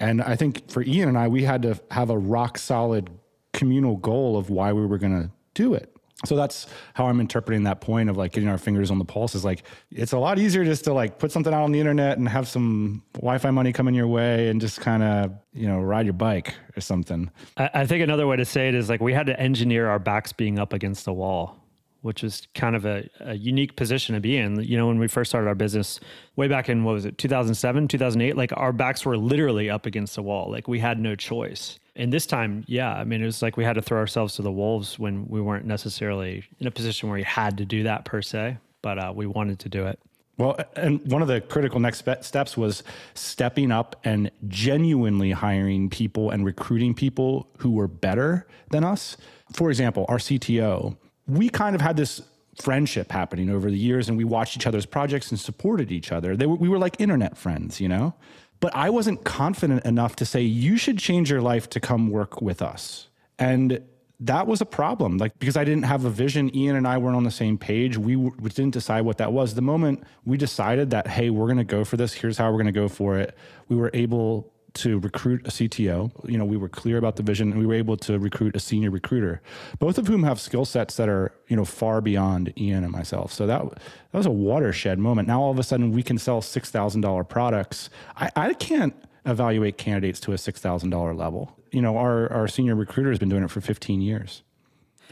[0.00, 3.10] And I think for Ian and I, we had to have a rock solid
[3.52, 5.93] communal goal of why we were going to do it
[6.24, 9.34] so that's how i'm interpreting that point of like getting our fingers on the pulse
[9.34, 12.18] is like it's a lot easier just to like put something out on the internet
[12.18, 16.06] and have some wi-fi money coming your way and just kind of you know ride
[16.06, 17.30] your bike or something.
[17.56, 19.98] I, I think another way to say it is like we had to engineer our
[19.98, 21.63] backs being up against the wall
[22.04, 24.62] which is kind of a, a, unique position to be in.
[24.62, 26.00] You know, when we first started our business
[26.36, 30.14] way back in what was it, 2007, 2008, like our backs were literally up against
[30.14, 30.50] the wall.
[30.50, 31.78] Like we had no choice.
[31.96, 34.42] And this time, yeah, I mean, it was like we had to throw ourselves to
[34.42, 38.04] the wolves when we weren't necessarily in a position where you had to do that
[38.04, 39.98] per se, but uh, we wanted to do it.
[40.36, 42.82] Well, and one of the critical next steps was
[43.14, 49.16] stepping up and genuinely hiring people and recruiting people who were better than us.
[49.52, 52.22] For example, our CTO, we kind of had this
[52.60, 56.36] friendship happening over the years and we watched each other's projects and supported each other.
[56.36, 58.14] Were, we were like internet friends, you know?
[58.60, 62.40] But I wasn't confident enough to say, you should change your life to come work
[62.40, 63.08] with us.
[63.38, 63.82] And
[64.20, 66.54] that was a problem, like because I didn't have a vision.
[66.56, 67.98] Ian and I weren't on the same page.
[67.98, 69.54] We, w- we didn't decide what that was.
[69.54, 72.62] The moment we decided that, hey, we're going to go for this, here's how we're
[72.62, 73.36] going to go for it,
[73.68, 76.10] we were able to recruit a CTO.
[76.28, 78.60] You know, we were clear about the vision and we were able to recruit a
[78.60, 79.40] senior recruiter,
[79.78, 83.32] both of whom have skill sets that are, you know, far beyond Ian and myself.
[83.32, 85.28] So that, that was a watershed moment.
[85.28, 87.90] Now all of a sudden we can sell $6,000 products.
[88.16, 91.56] I, I can't evaluate candidates to a $6,000 level.
[91.70, 94.42] You know, our, our senior recruiter has been doing it for 15 years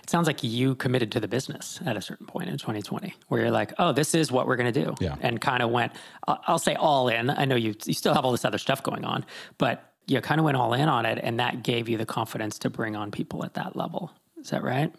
[0.03, 3.41] it sounds like you committed to the business at a certain point in 2020 where
[3.41, 5.17] you're like oh this is what we're going to do yeah.
[5.21, 5.93] and kind of went
[6.27, 7.31] i'll say all in.
[7.31, 9.25] I know you, you still have all this other stuff going on
[9.59, 12.59] but you kind of went all in on it and that gave you the confidence
[12.61, 14.11] to bring on people at that level.
[14.41, 14.93] Is that right?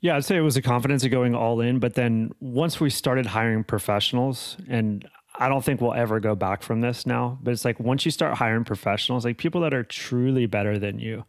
[0.00, 2.90] Yeah i'd say it was a confidence of going all in but then once we
[2.90, 7.52] started hiring professionals and I don't think we'll ever go back from this now, but
[7.52, 11.24] it's like once you start hiring professionals, like people that are truly better than you,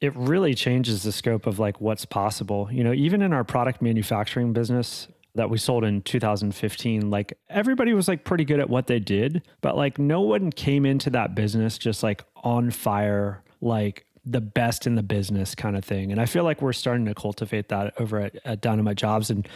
[0.00, 2.68] it really changes the scope of like what's possible.
[2.70, 7.92] You know, even in our product manufacturing business that we sold in 2015, like everybody
[7.92, 11.34] was like pretty good at what they did, but like no one came into that
[11.34, 16.10] business just like on fire, like the best in the business kind of thing.
[16.10, 19.30] And I feel like we're starting to cultivate that over at, at Dynamite Jobs.
[19.30, 19.48] And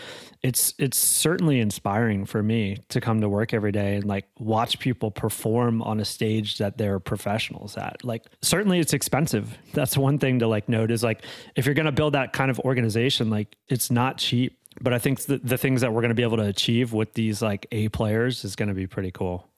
[0.43, 4.79] it's it's certainly inspiring for me to come to work every day and like watch
[4.79, 8.05] people perform on a stage that they're professionals at.
[8.05, 9.59] Like certainly it's expensive.
[9.75, 11.25] That's one thing to like note is like
[11.57, 14.57] if you're gonna build that kind of organization, like it's not cheap.
[14.81, 17.13] But I think the, the things that we're going to be able to achieve with
[17.15, 19.50] these like A players is going to be pretty cool.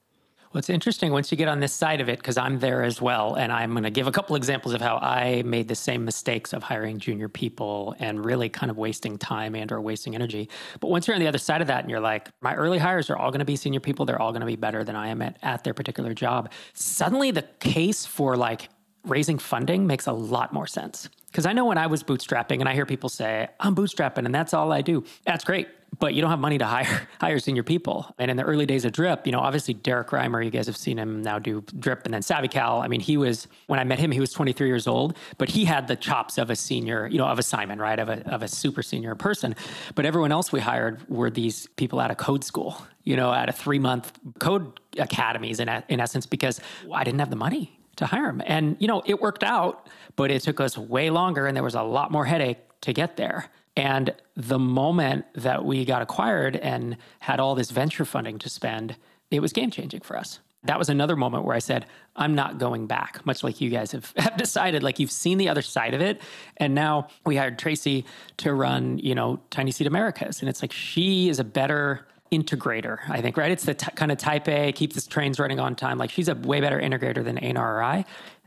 [0.53, 3.01] Well, it's interesting once you get on this side of it, because I'm there as
[3.01, 3.33] well.
[3.33, 6.53] And I'm going to give a couple examples of how I made the same mistakes
[6.53, 10.49] of hiring junior people and really kind of wasting time and or wasting energy.
[10.79, 13.09] But once you're on the other side of that and you're like, my early hires
[13.09, 14.05] are all going to be senior people.
[14.05, 16.51] They're all going to be better than I am at, at their particular job.
[16.75, 18.69] Suddenly the case for like
[19.05, 21.09] raising funding makes a lot more sense.
[21.33, 24.35] Because I know when I was bootstrapping and I hear people say, I'm bootstrapping and
[24.35, 25.03] that's all I do.
[25.25, 25.67] That's great
[25.99, 28.13] but you don't have money to hire hire senior people.
[28.17, 30.75] And in the early days of Drip, you know, obviously Derek Reimer, you guys have
[30.75, 32.83] seen him now do Drip, and then SavvyCal.
[32.83, 35.65] I mean, he was when I met him, he was 23 years old, but he
[35.65, 38.41] had the chops of a senior, you know, of a Simon, right, of a of
[38.41, 39.55] a super senior person.
[39.95, 43.49] But everyone else we hired were these people out of code school, you know, out
[43.49, 46.59] of three month code academies in in essence, because
[46.91, 48.41] I didn't have the money to hire him.
[48.45, 51.75] And you know, it worked out, but it took us way longer, and there was
[51.75, 53.49] a lot more headache to get there.
[53.75, 58.95] And the moment that we got acquired and had all this venture funding to spend,
[59.31, 60.39] it was game changing for us.
[60.65, 63.91] That was another moment where I said, I'm not going back, much like you guys
[63.91, 64.83] have, have decided.
[64.83, 66.21] Like you've seen the other side of it.
[66.57, 68.05] And now we hired Tracy
[68.37, 70.39] to run, you know, TinySeed Americas.
[70.39, 73.51] And it's like she is a better integrator, I think, right?
[73.51, 75.97] It's the t- kind of type A, keep the trains running on time.
[75.97, 78.05] Like she's a way better integrator than Einar or I.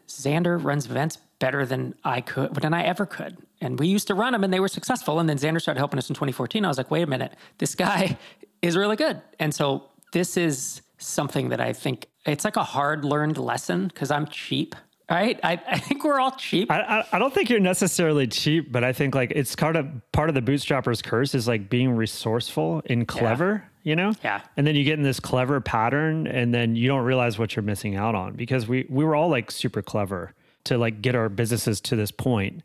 [0.09, 3.39] Xander runs events better than I could, than I ever could.
[3.61, 5.19] And we used to run them and they were successful.
[5.19, 6.65] And then Xander started helping us in 2014.
[6.65, 8.19] I was like, wait a minute, this guy
[8.63, 9.21] is really good.
[9.39, 14.11] And so this is something that I think it's like a hard learned lesson because
[14.11, 14.75] I'm cheap.
[15.09, 16.69] Right, I, I think we're all cheap.
[16.69, 19.87] I, I, I don't think you're necessarily cheap, but I think like it's kind of
[20.11, 23.63] part of the bootstrapper's curse is like being resourceful and clever.
[23.65, 24.13] Yeah you know?
[24.25, 24.41] Yeah.
[24.57, 27.63] And then you get in this clever pattern and then you don't realize what you're
[27.63, 30.35] missing out on because we we were all like super clever
[30.65, 32.63] to like get our businesses to this point.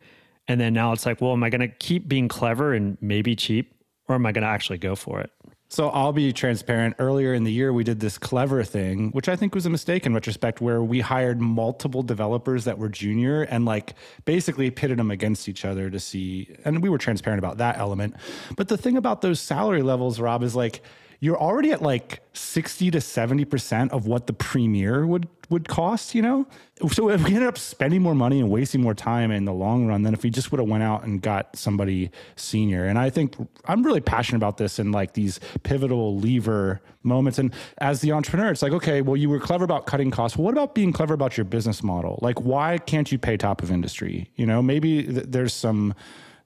[0.48, 3.36] And then now it's like, well, am I going to keep being clever and maybe
[3.36, 3.76] cheap
[4.08, 5.32] or am I going to actually go for it?
[5.70, 6.96] So I'll be transparent.
[6.98, 10.06] Earlier in the year, we did this clever thing, which I think was a mistake
[10.06, 13.94] in retrospect, where we hired multiple developers that were junior and like
[14.26, 16.54] basically pitted them against each other to see.
[16.66, 18.16] And we were transparent about that element.
[18.58, 20.82] But the thing about those salary levels, Rob, is like,
[21.22, 26.22] you're already at like 60 to 70% of what the premiere would would cost, you
[26.22, 26.48] know?
[26.92, 29.86] So if we ended up spending more money and wasting more time in the long
[29.86, 32.86] run than if we just would have went out and got somebody senior.
[32.86, 37.38] And I think I'm really passionate about this in like these pivotal lever moments.
[37.38, 40.38] And as the entrepreneur, it's like, okay, well, you were clever about cutting costs.
[40.38, 42.18] Well, what about being clever about your business model?
[42.22, 44.32] Like, why can't you pay top of industry?
[44.38, 45.94] You know, maybe th- there's some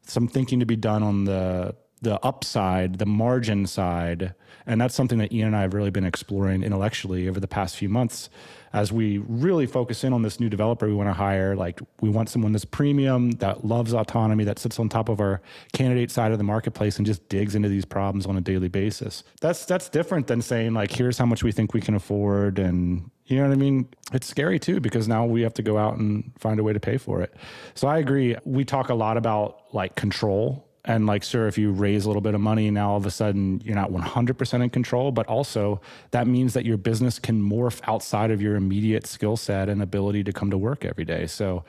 [0.07, 1.75] some thinking to be done on the
[2.05, 4.35] the upside, the margin side.
[4.67, 7.75] And that's something that Ian and I have really been exploring intellectually over the past
[7.75, 8.29] few months
[8.73, 11.55] as we really focus in on this new developer we want to hire.
[11.55, 15.41] Like, we want someone that's premium, that loves autonomy, that sits on top of our
[15.73, 19.23] candidate side of the marketplace and just digs into these problems on a daily basis.
[19.41, 23.09] That's that's different than saying like, here's how much we think we can afford and
[23.25, 23.87] you know what I mean?
[24.13, 26.79] It's scary too because now we have to go out and find a way to
[26.79, 27.33] pay for it.
[27.73, 28.35] So I agree.
[28.45, 32.21] We talk a lot about like control and like sir if you raise a little
[32.21, 35.81] bit of money now all of a sudden you're not 100% in control but also
[36.11, 40.23] that means that your business can morph outside of your immediate skill set and ability
[40.23, 41.25] to come to work every day.
[41.27, 41.63] So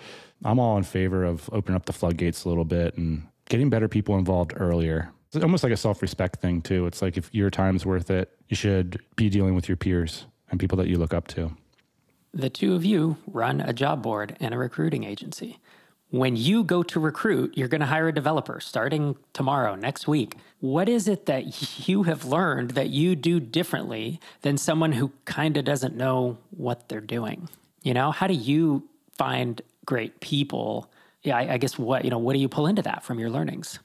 [0.45, 3.89] i'm all in favor of opening up the floodgates a little bit and getting better
[3.89, 5.11] people involved earlier.
[5.33, 6.87] It's almost like a self-respect thing too.
[6.87, 10.61] It's like if your time's worth it you should be dealing with your peers and
[10.61, 11.57] people that you look up to.
[12.33, 15.59] The two of you run a job board and a recruiting agency
[16.11, 20.37] when you go to recruit, you're going to hire a developer starting tomorrow, next week.
[20.61, 25.57] What is it that you have learned that you do differently than someone who kind
[25.57, 27.49] of doesn't know what they're doing?
[27.83, 30.91] You know, how do you find great people?
[31.23, 33.31] Yeah, I, I guess what, you know, what do you pull into that from your
[33.31, 33.79] learnings?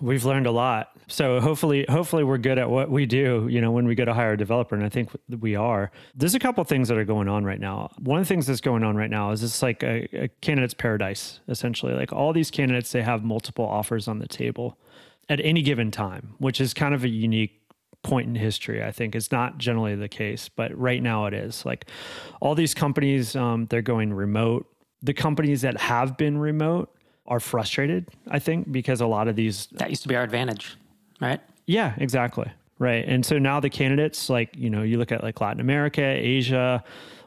[0.00, 0.90] We've learned a lot.
[1.06, 3.46] So hopefully, hopefully we're good at what we do.
[3.50, 5.90] You know, when we go to hire a developer, and I think we are.
[6.14, 7.90] There's a couple things that are going on right now.
[7.98, 10.74] One of the things that's going on right now is it's like a, a candidate's
[10.74, 11.92] paradise, essentially.
[11.94, 14.78] Like all these candidates, they have multiple offers on the table
[15.28, 17.60] at any given time, which is kind of a unique
[18.02, 18.84] point in history.
[18.84, 21.66] I think it's not generally the case, but right now it is.
[21.66, 21.86] Like
[22.40, 24.66] all these companies, um, they're going remote.
[25.02, 26.93] The companies that have been remote
[27.26, 29.68] are frustrated, I think, because a lot of these.
[29.72, 30.76] That used to be our advantage,
[31.20, 31.40] right?
[31.66, 32.50] Yeah, exactly.
[32.78, 33.04] Right.
[33.06, 36.82] And so now the candidates, like, you know, you look at like Latin America, Asia,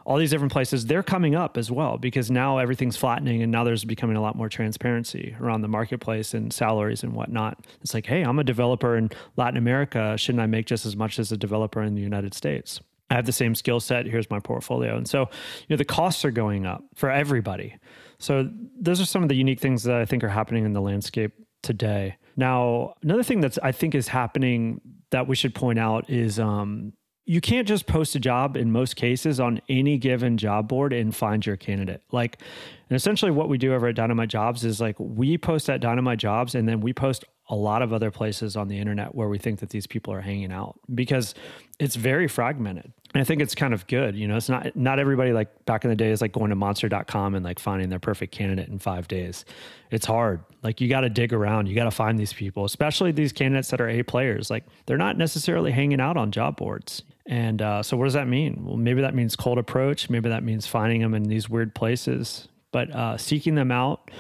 [0.05, 3.63] all these different places, they're coming up as well because now everything's flattening and now
[3.63, 7.65] there's becoming a lot more transparency around the marketplace and salaries and whatnot.
[7.81, 10.15] It's like, hey, I'm a developer in Latin America.
[10.17, 12.79] Shouldn't I make just as much as a developer in the United States?
[13.09, 14.05] I have the same skill set.
[14.05, 14.97] Here's my portfolio.
[14.97, 17.75] And so, you know, the costs are going up for everybody.
[18.19, 18.49] So
[18.79, 21.33] those are some of the unique things that I think are happening in the landscape
[21.61, 22.17] today.
[22.35, 26.93] Now, another thing that's I think is happening that we should point out is um,
[27.25, 31.15] you can't just post a job in most cases on any given job board and
[31.15, 32.01] find your candidate.
[32.11, 32.41] Like,
[32.89, 36.19] and essentially what we do over at Dynamite Jobs is like we post at Dynamite
[36.19, 39.37] Jobs and then we post a lot of other places on the internet where we
[39.37, 41.33] think that these people are hanging out because
[41.79, 42.93] it's very fragmented.
[43.17, 44.15] And I think it's kind of good.
[44.15, 46.55] You know, it's not not everybody like back in the day is like going to
[46.55, 49.43] monster.com and like finding their perfect candidate in five days.
[49.89, 50.43] It's hard.
[50.61, 51.65] Like you got to dig around.
[51.65, 54.51] You got to find these people, especially these candidates that are A players.
[54.51, 57.01] Like they're not necessarily hanging out on job boards.
[57.25, 58.63] And uh, so what does that mean?
[58.63, 60.11] Well, maybe that means cold approach.
[60.11, 64.11] Maybe that means finding them in these weird places, but uh, seeking them out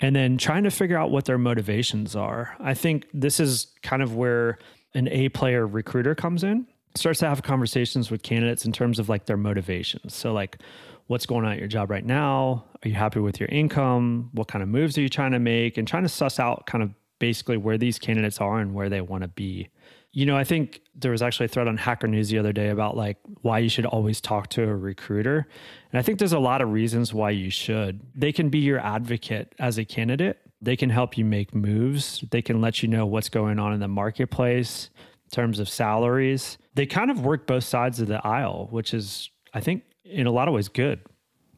[0.00, 2.56] and then trying to figure out what their motivations are.
[2.58, 4.56] I think this is kind of where
[4.94, 6.66] an A player recruiter comes in,
[6.98, 10.14] starts to have conversations with candidates in terms of like their motivations.
[10.14, 10.58] So, like,
[11.06, 12.64] what's going on at your job right now?
[12.84, 14.30] Are you happy with your income?
[14.32, 15.78] What kind of moves are you trying to make?
[15.78, 19.00] And trying to suss out kind of basically where these candidates are and where they
[19.00, 19.68] want to be.
[20.12, 22.68] You know, I think there was actually a thread on Hacker News the other day
[22.68, 25.46] about like why you should always talk to a recruiter.
[25.92, 28.00] And I think there's a lot of reasons why you should.
[28.14, 30.38] They can be your advocate as a candidate.
[30.62, 32.24] They can help you make moves.
[32.30, 34.88] They can let you know what's going on in the marketplace
[35.24, 36.56] in terms of salaries.
[36.76, 40.30] They kind of work both sides of the aisle, which is I think in a
[40.30, 41.00] lot of ways good.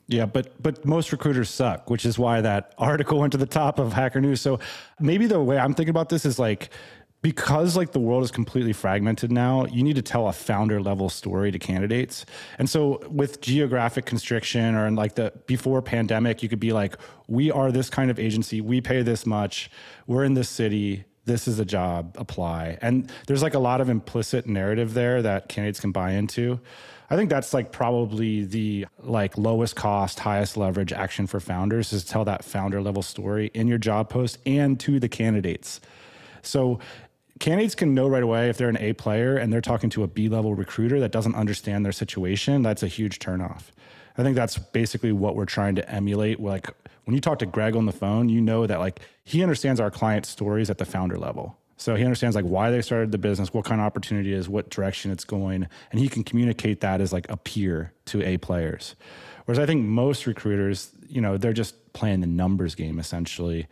[0.06, 3.78] Yeah, but but most recruiters suck, which is why that article went to the top
[3.78, 4.40] of Hacker News.
[4.40, 4.58] So
[4.98, 6.70] maybe the way I'm thinking about this is like
[7.20, 11.08] because like the world is completely fragmented now you need to tell a founder level
[11.08, 12.24] story to candidates
[12.58, 16.96] and so with geographic constriction or in like the before pandemic you could be like
[17.26, 19.70] we are this kind of agency we pay this much
[20.06, 23.88] we're in this city this is a job apply and there's like a lot of
[23.88, 26.58] implicit narrative there that candidates can buy into
[27.10, 32.04] i think that's like probably the like lowest cost highest leverage action for founders is
[32.04, 35.80] tell that founder level story in your job post and to the candidates
[36.42, 36.80] so
[37.38, 40.06] candidates can know right away if they're an A player and they're talking to a
[40.06, 42.62] B level recruiter that doesn't understand their situation.
[42.62, 43.64] That's a huge turnoff.
[44.16, 46.40] I think that's basically what we're trying to emulate.
[46.40, 46.70] Like
[47.08, 49.90] when you talk to Greg on the phone, you know that like he understands our
[49.90, 51.56] client stories at the founder level.
[51.78, 54.68] So he understands like why they started the business, what kind of opportunity is, what
[54.68, 58.94] direction it's going, and he can communicate that as like a peer to A players.
[59.46, 63.68] Whereas I think most recruiters, you know, they're just playing the numbers game essentially.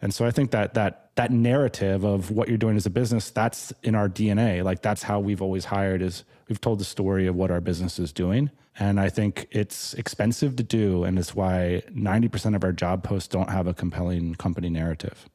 [0.00, 3.30] And so I think that that that narrative of what you're doing as a business,
[3.30, 4.64] that's in our DNA.
[4.64, 8.00] Like that's how we've always hired is we've told the story of what our business
[8.00, 8.50] is doing.
[8.78, 11.04] And I think it's expensive to do.
[11.04, 15.28] And it's why 90% of our job posts don't have a compelling company narrative.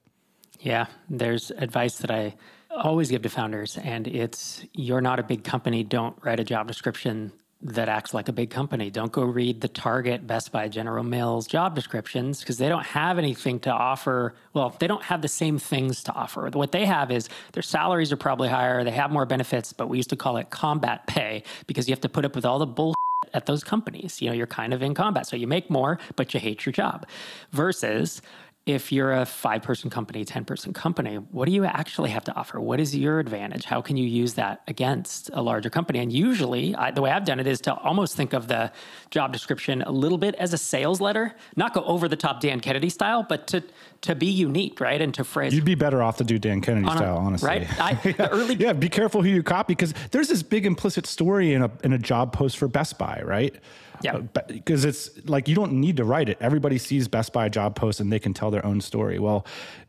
[0.60, 2.36] Yeah, there's advice that I
[2.72, 5.84] always give to founders, and it's you're not a big company.
[5.84, 7.32] Don't write a job description
[7.62, 8.92] that acts like a big company.
[8.92, 13.18] Don't go read the Target, Best Buy, General Mills job descriptions because they don't have
[13.18, 14.36] anything to offer.
[14.54, 16.48] Well, they don't have the same things to offer.
[16.52, 19.98] What they have is their salaries are probably higher, they have more benefits, but we
[19.98, 22.68] used to call it combat pay because you have to put up with all the
[22.68, 22.94] bull
[23.34, 24.22] at those companies.
[24.22, 25.28] You know, you're kind of in combat.
[25.28, 27.06] So you make more, but you hate your job.
[27.52, 28.22] Versus
[28.68, 32.36] if you're a five person company, 10 person company, what do you actually have to
[32.36, 32.59] offer?
[32.59, 33.63] What is your advantage?
[33.63, 35.99] How can you use that against a larger company?
[35.99, 38.72] And usually, I, the way I've done it is to almost think of the
[39.09, 42.59] job description a little bit as a sales letter, not go over the top Dan
[42.59, 43.63] Kennedy style, but to
[44.01, 45.01] to be unique, right?
[45.01, 45.53] And to phrase.
[45.53, 47.47] You'd be better off to do Dan Kennedy on style, honestly.
[47.47, 47.80] Right?
[47.80, 48.28] I, yeah.
[48.32, 48.55] early...
[48.55, 51.93] yeah, be careful who you copy because there's this big implicit story in a, in
[51.93, 53.55] a job post for Best Buy, right?
[54.02, 54.20] Yeah.
[54.48, 56.38] Because uh, it's like you don't need to write it.
[56.39, 59.20] Everybody sees Best Buy job posts and they can tell their own story.
[59.20, 59.45] Well,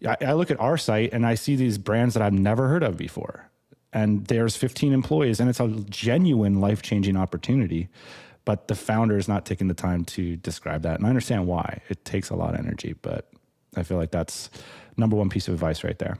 [0.06, 2.82] I, I look at our site and I see these brands that I've never heard
[2.82, 3.50] of before.
[3.92, 7.88] And there's 15 employees and it's a genuine life changing opportunity.
[8.44, 10.98] But the founder is not taking the time to describe that.
[10.98, 11.82] And I understand why.
[11.90, 13.30] It takes a lot of energy, but
[13.76, 14.48] I feel like that's
[14.96, 16.18] number one piece of advice right there.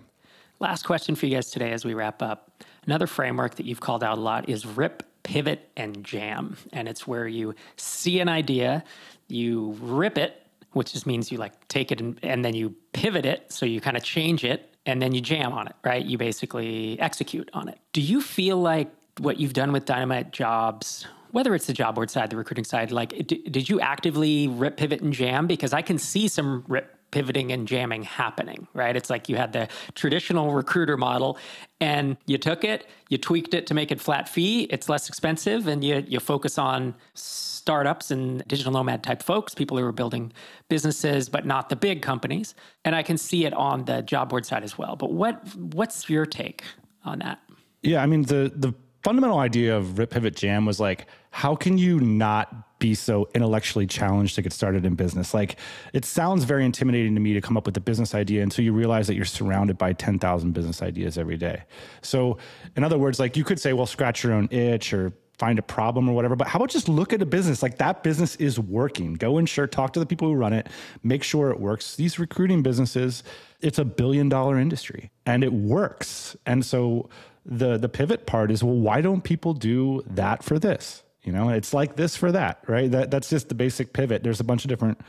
[0.61, 2.65] Last question for you guys today as we wrap up.
[2.85, 6.57] Another framework that you've called out a lot is RIP pivot and jam.
[6.73, 8.83] And it's where you see an idea,
[9.29, 13.27] you rip it, which just means you like take it and, and then you pivot
[13.27, 13.53] it.
[13.53, 16.03] So you kind of change it and then you jam on it, right?
[16.03, 17.79] You basically execute on it.
[17.93, 22.09] Do you feel like what you've done with Dynamite Jobs, whether it's the job board
[22.11, 25.47] side, the recruiting side, like did you actively rip, pivot, and jam?
[25.47, 28.97] Because I can see some rip, pivoting and jamming happening, right?
[28.97, 31.39] It's like you had the traditional recruiter model
[31.81, 35.67] and you took it, you tweaked it to make it flat fee, it's less expensive,
[35.67, 40.33] and you, you focus on startups and digital nomad type folks, people who are building
[40.69, 42.55] businesses, but not the big companies.
[42.85, 44.97] And I can see it on the job board side as well.
[44.97, 46.65] But what what's your take
[47.05, 47.41] on that?
[47.83, 48.75] Yeah, I mean the the
[49.09, 53.87] fundamental idea of Rip Pivot Jam was like, how can you not be so intellectually
[53.87, 55.33] challenged to get started in business?
[55.33, 55.59] Like,
[55.95, 58.75] it sounds very intimidating to me to come up with a business idea until you
[58.75, 61.63] realize that you're surrounded by 10,000 business ideas every day.
[62.03, 62.37] So,
[62.77, 65.63] in other words, like you could say, well, scratch your own itch or find a
[65.63, 66.37] problem or whatever.
[66.37, 69.15] But how about just look at a business like that business is working?
[69.15, 70.67] Go and talk to the people who run it,
[71.03, 71.97] make sure it works.
[71.97, 73.23] These recruiting businesses,
[73.61, 76.37] it's a billion dollar industry and it works.
[76.45, 77.09] And so
[77.45, 81.03] the the pivot part is well why don't people do that for this?
[81.23, 82.91] You know it's like this for that right?
[82.91, 84.23] That that's just the basic pivot.
[84.23, 85.01] There's a bunch of different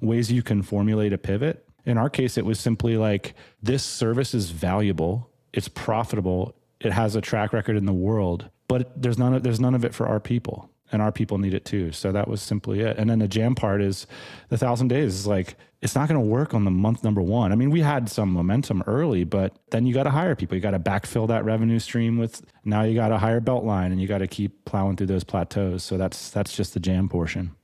[0.00, 1.66] ways you can formulate a pivot.
[1.84, 5.30] In our case it was simply like this service is valuable.
[5.52, 6.54] It's profitable.
[6.80, 9.84] It has a track record in the world but there's none of there's none of
[9.84, 11.92] it for our people and our people need it too.
[11.92, 12.96] So that was simply it.
[12.98, 14.06] And then the jam part is
[14.48, 17.52] the thousand days is like, it's not going to work on the month number one.
[17.52, 20.56] I mean, we had some momentum early, but then you got to hire people.
[20.56, 24.00] You got to backfill that revenue stream with now you got to hire Beltline and
[24.00, 25.84] you got to keep plowing through those plateaus.
[25.84, 27.54] So that's, that's just the jam portion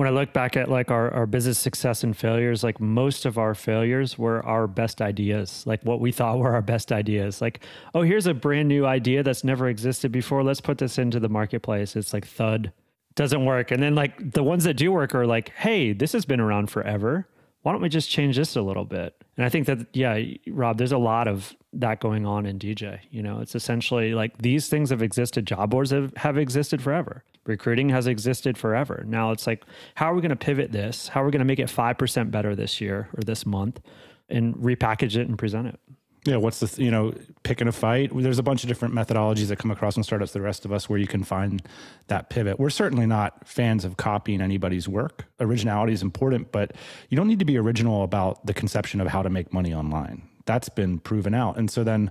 [0.00, 3.36] when I look back at like our, our business success and failures, like most of
[3.36, 7.42] our failures were our best ideas, like what we thought were our best ideas.
[7.42, 7.60] Like,
[7.94, 10.42] oh, here's a brand new idea that's never existed before.
[10.42, 11.96] Let's put this into the marketplace.
[11.96, 12.72] It's like thud,
[13.14, 13.72] doesn't work.
[13.72, 16.70] And then like the ones that do work are like, hey, this has been around
[16.70, 17.28] forever.
[17.60, 19.14] Why don't we just change this a little bit?
[19.36, 23.00] And I think that, yeah, Rob, there's a lot of that going on in DJ.
[23.10, 27.22] You know, it's essentially like these things have existed, job boards have, have existed forever
[27.44, 29.04] recruiting has existed forever.
[29.06, 29.64] Now it's like,
[29.94, 31.08] how are we going to pivot this?
[31.08, 33.80] How are we going to make it 5% better this year or this month
[34.28, 35.80] and repackage it and present it?
[36.26, 37.14] Yeah, what's the, you know,
[37.44, 38.10] picking a fight?
[38.14, 40.86] There's a bunch of different methodologies that come across in startups, the rest of us,
[40.86, 41.62] where you can find
[42.08, 42.60] that pivot.
[42.60, 45.24] We're certainly not fans of copying anybody's work.
[45.40, 46.72] Originality is important, but
[47.08, 50.28] you don't need to be original about the conception of how to make money online.
[50.44, 51.56] That's been proven out.
[51.56, 52.10] And so then,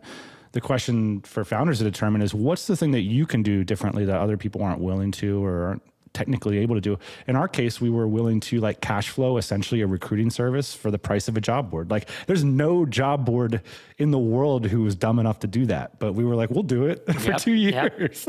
[0.52, 4.06] the question for founders to determine is what's the thing that you can do differently
[4.06, 5.84] that other people aren't willing to or aren't
[6.14, 6.98] technically able to do.
[7.28, 10.92] In our case, we were willing to like cash flow essentially a recruiting service for
[10.92, 11.92] the price of a job board.
[11.92, 13.62] Like there's no job board
[13.98, 16.64] in the world who was dumb enough to do that, but we were like, we'll
[16.64, 18.28] do it for Yep, two years.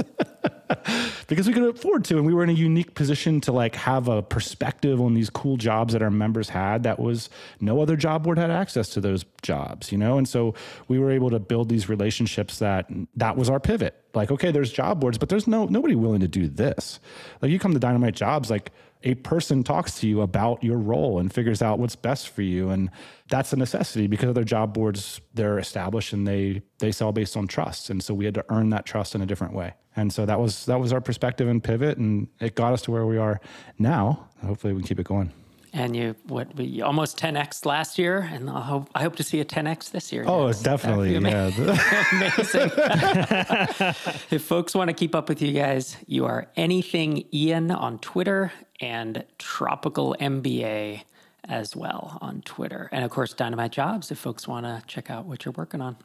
[1.30, 4.08] because we could afford to and we were in a unique position to like have
[4.08, 8.24] a perspective on these cool jobs that our members had that was no other job
[8.24, 10.18] board had access to those jobs you know?
[10.18, 10.54] And so
[10.88, 13.94] we were able to build these relationships that that was our pivot.
[14.12, 16.98] Like okay there's job boards but there's no nobody willing to do this.
[17.40, 18.72] Like you come to dynamite jobs like
[19.02, 22.70] a person talks to you about your role and figures out what's best for you
[22.70, 22.90] and
[23.28, 27.46] that's a necessity because other job boards they're established and they they sell based on
[27.46, 29.74] trust and so we had to earn that trust in a different way.
[29.96, 32.90] And so that was that was our perspective and pivot and it got us to
[32.90, 33.40] where we are
[33.78, 34.28] now.
[34.44, 35.32] Hopefully we can keep it going
[35.72, 39.38] And you what we almost 10x last year, and I hope I hope to see
[39.40, 40.24] a 10x this year.
[40.26, 40.56] oh Yes.
[40.56, 41.74] it's definitely That'd yeah
[42.12, 42.70] amazing.
[44.30, 48.52] if folks want to keep up with you guys, you are anything Ian on Twitter
[48.80, 51.02] and Tropical MBA
[51.48, 52.88] as well on Twitter.
[52.90, 55.96] And of course, Dynamite Jobs if folks want to check out what you're working on.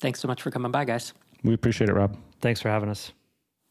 [0.00, 1.14] Thanks so much for coming by, guys.
[1.42, 3.12] we appreciate it rob Thanks for having us.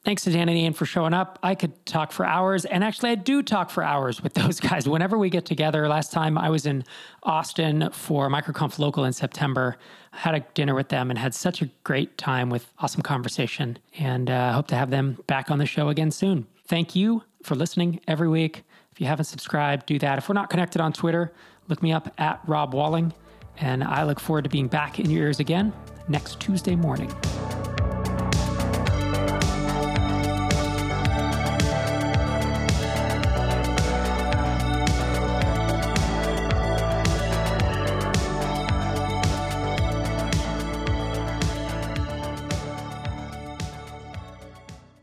[0.05, 1.39] Thanks to Dan and Ian for showing up.
[1.41, 4.87] I could talk for hours, and actually, I do talk for hours with those guys.
[4.87, 6.83] Whenever we get together, last time I was in
[7.23, 9.77] Austin for MicroConf Local in September,
[10.11, 13.79] I had a dinner with them and had such a great time with awesome conversation.
[13.97, 16.47] And uh, hope to have them back on the show again soon.
[16.67, 18.63] Thank you for listening every week.
[18.91, 20.17] If you haven't subscribed, do that.
[20.17, 21.31] If we're not connected on Twitter,
[21.69, 23.13] look me up at Rob Walling.
[23.57, 25.71] And I look forward to being back in your ears again
[26.09, 27.11] next Tuesday morning.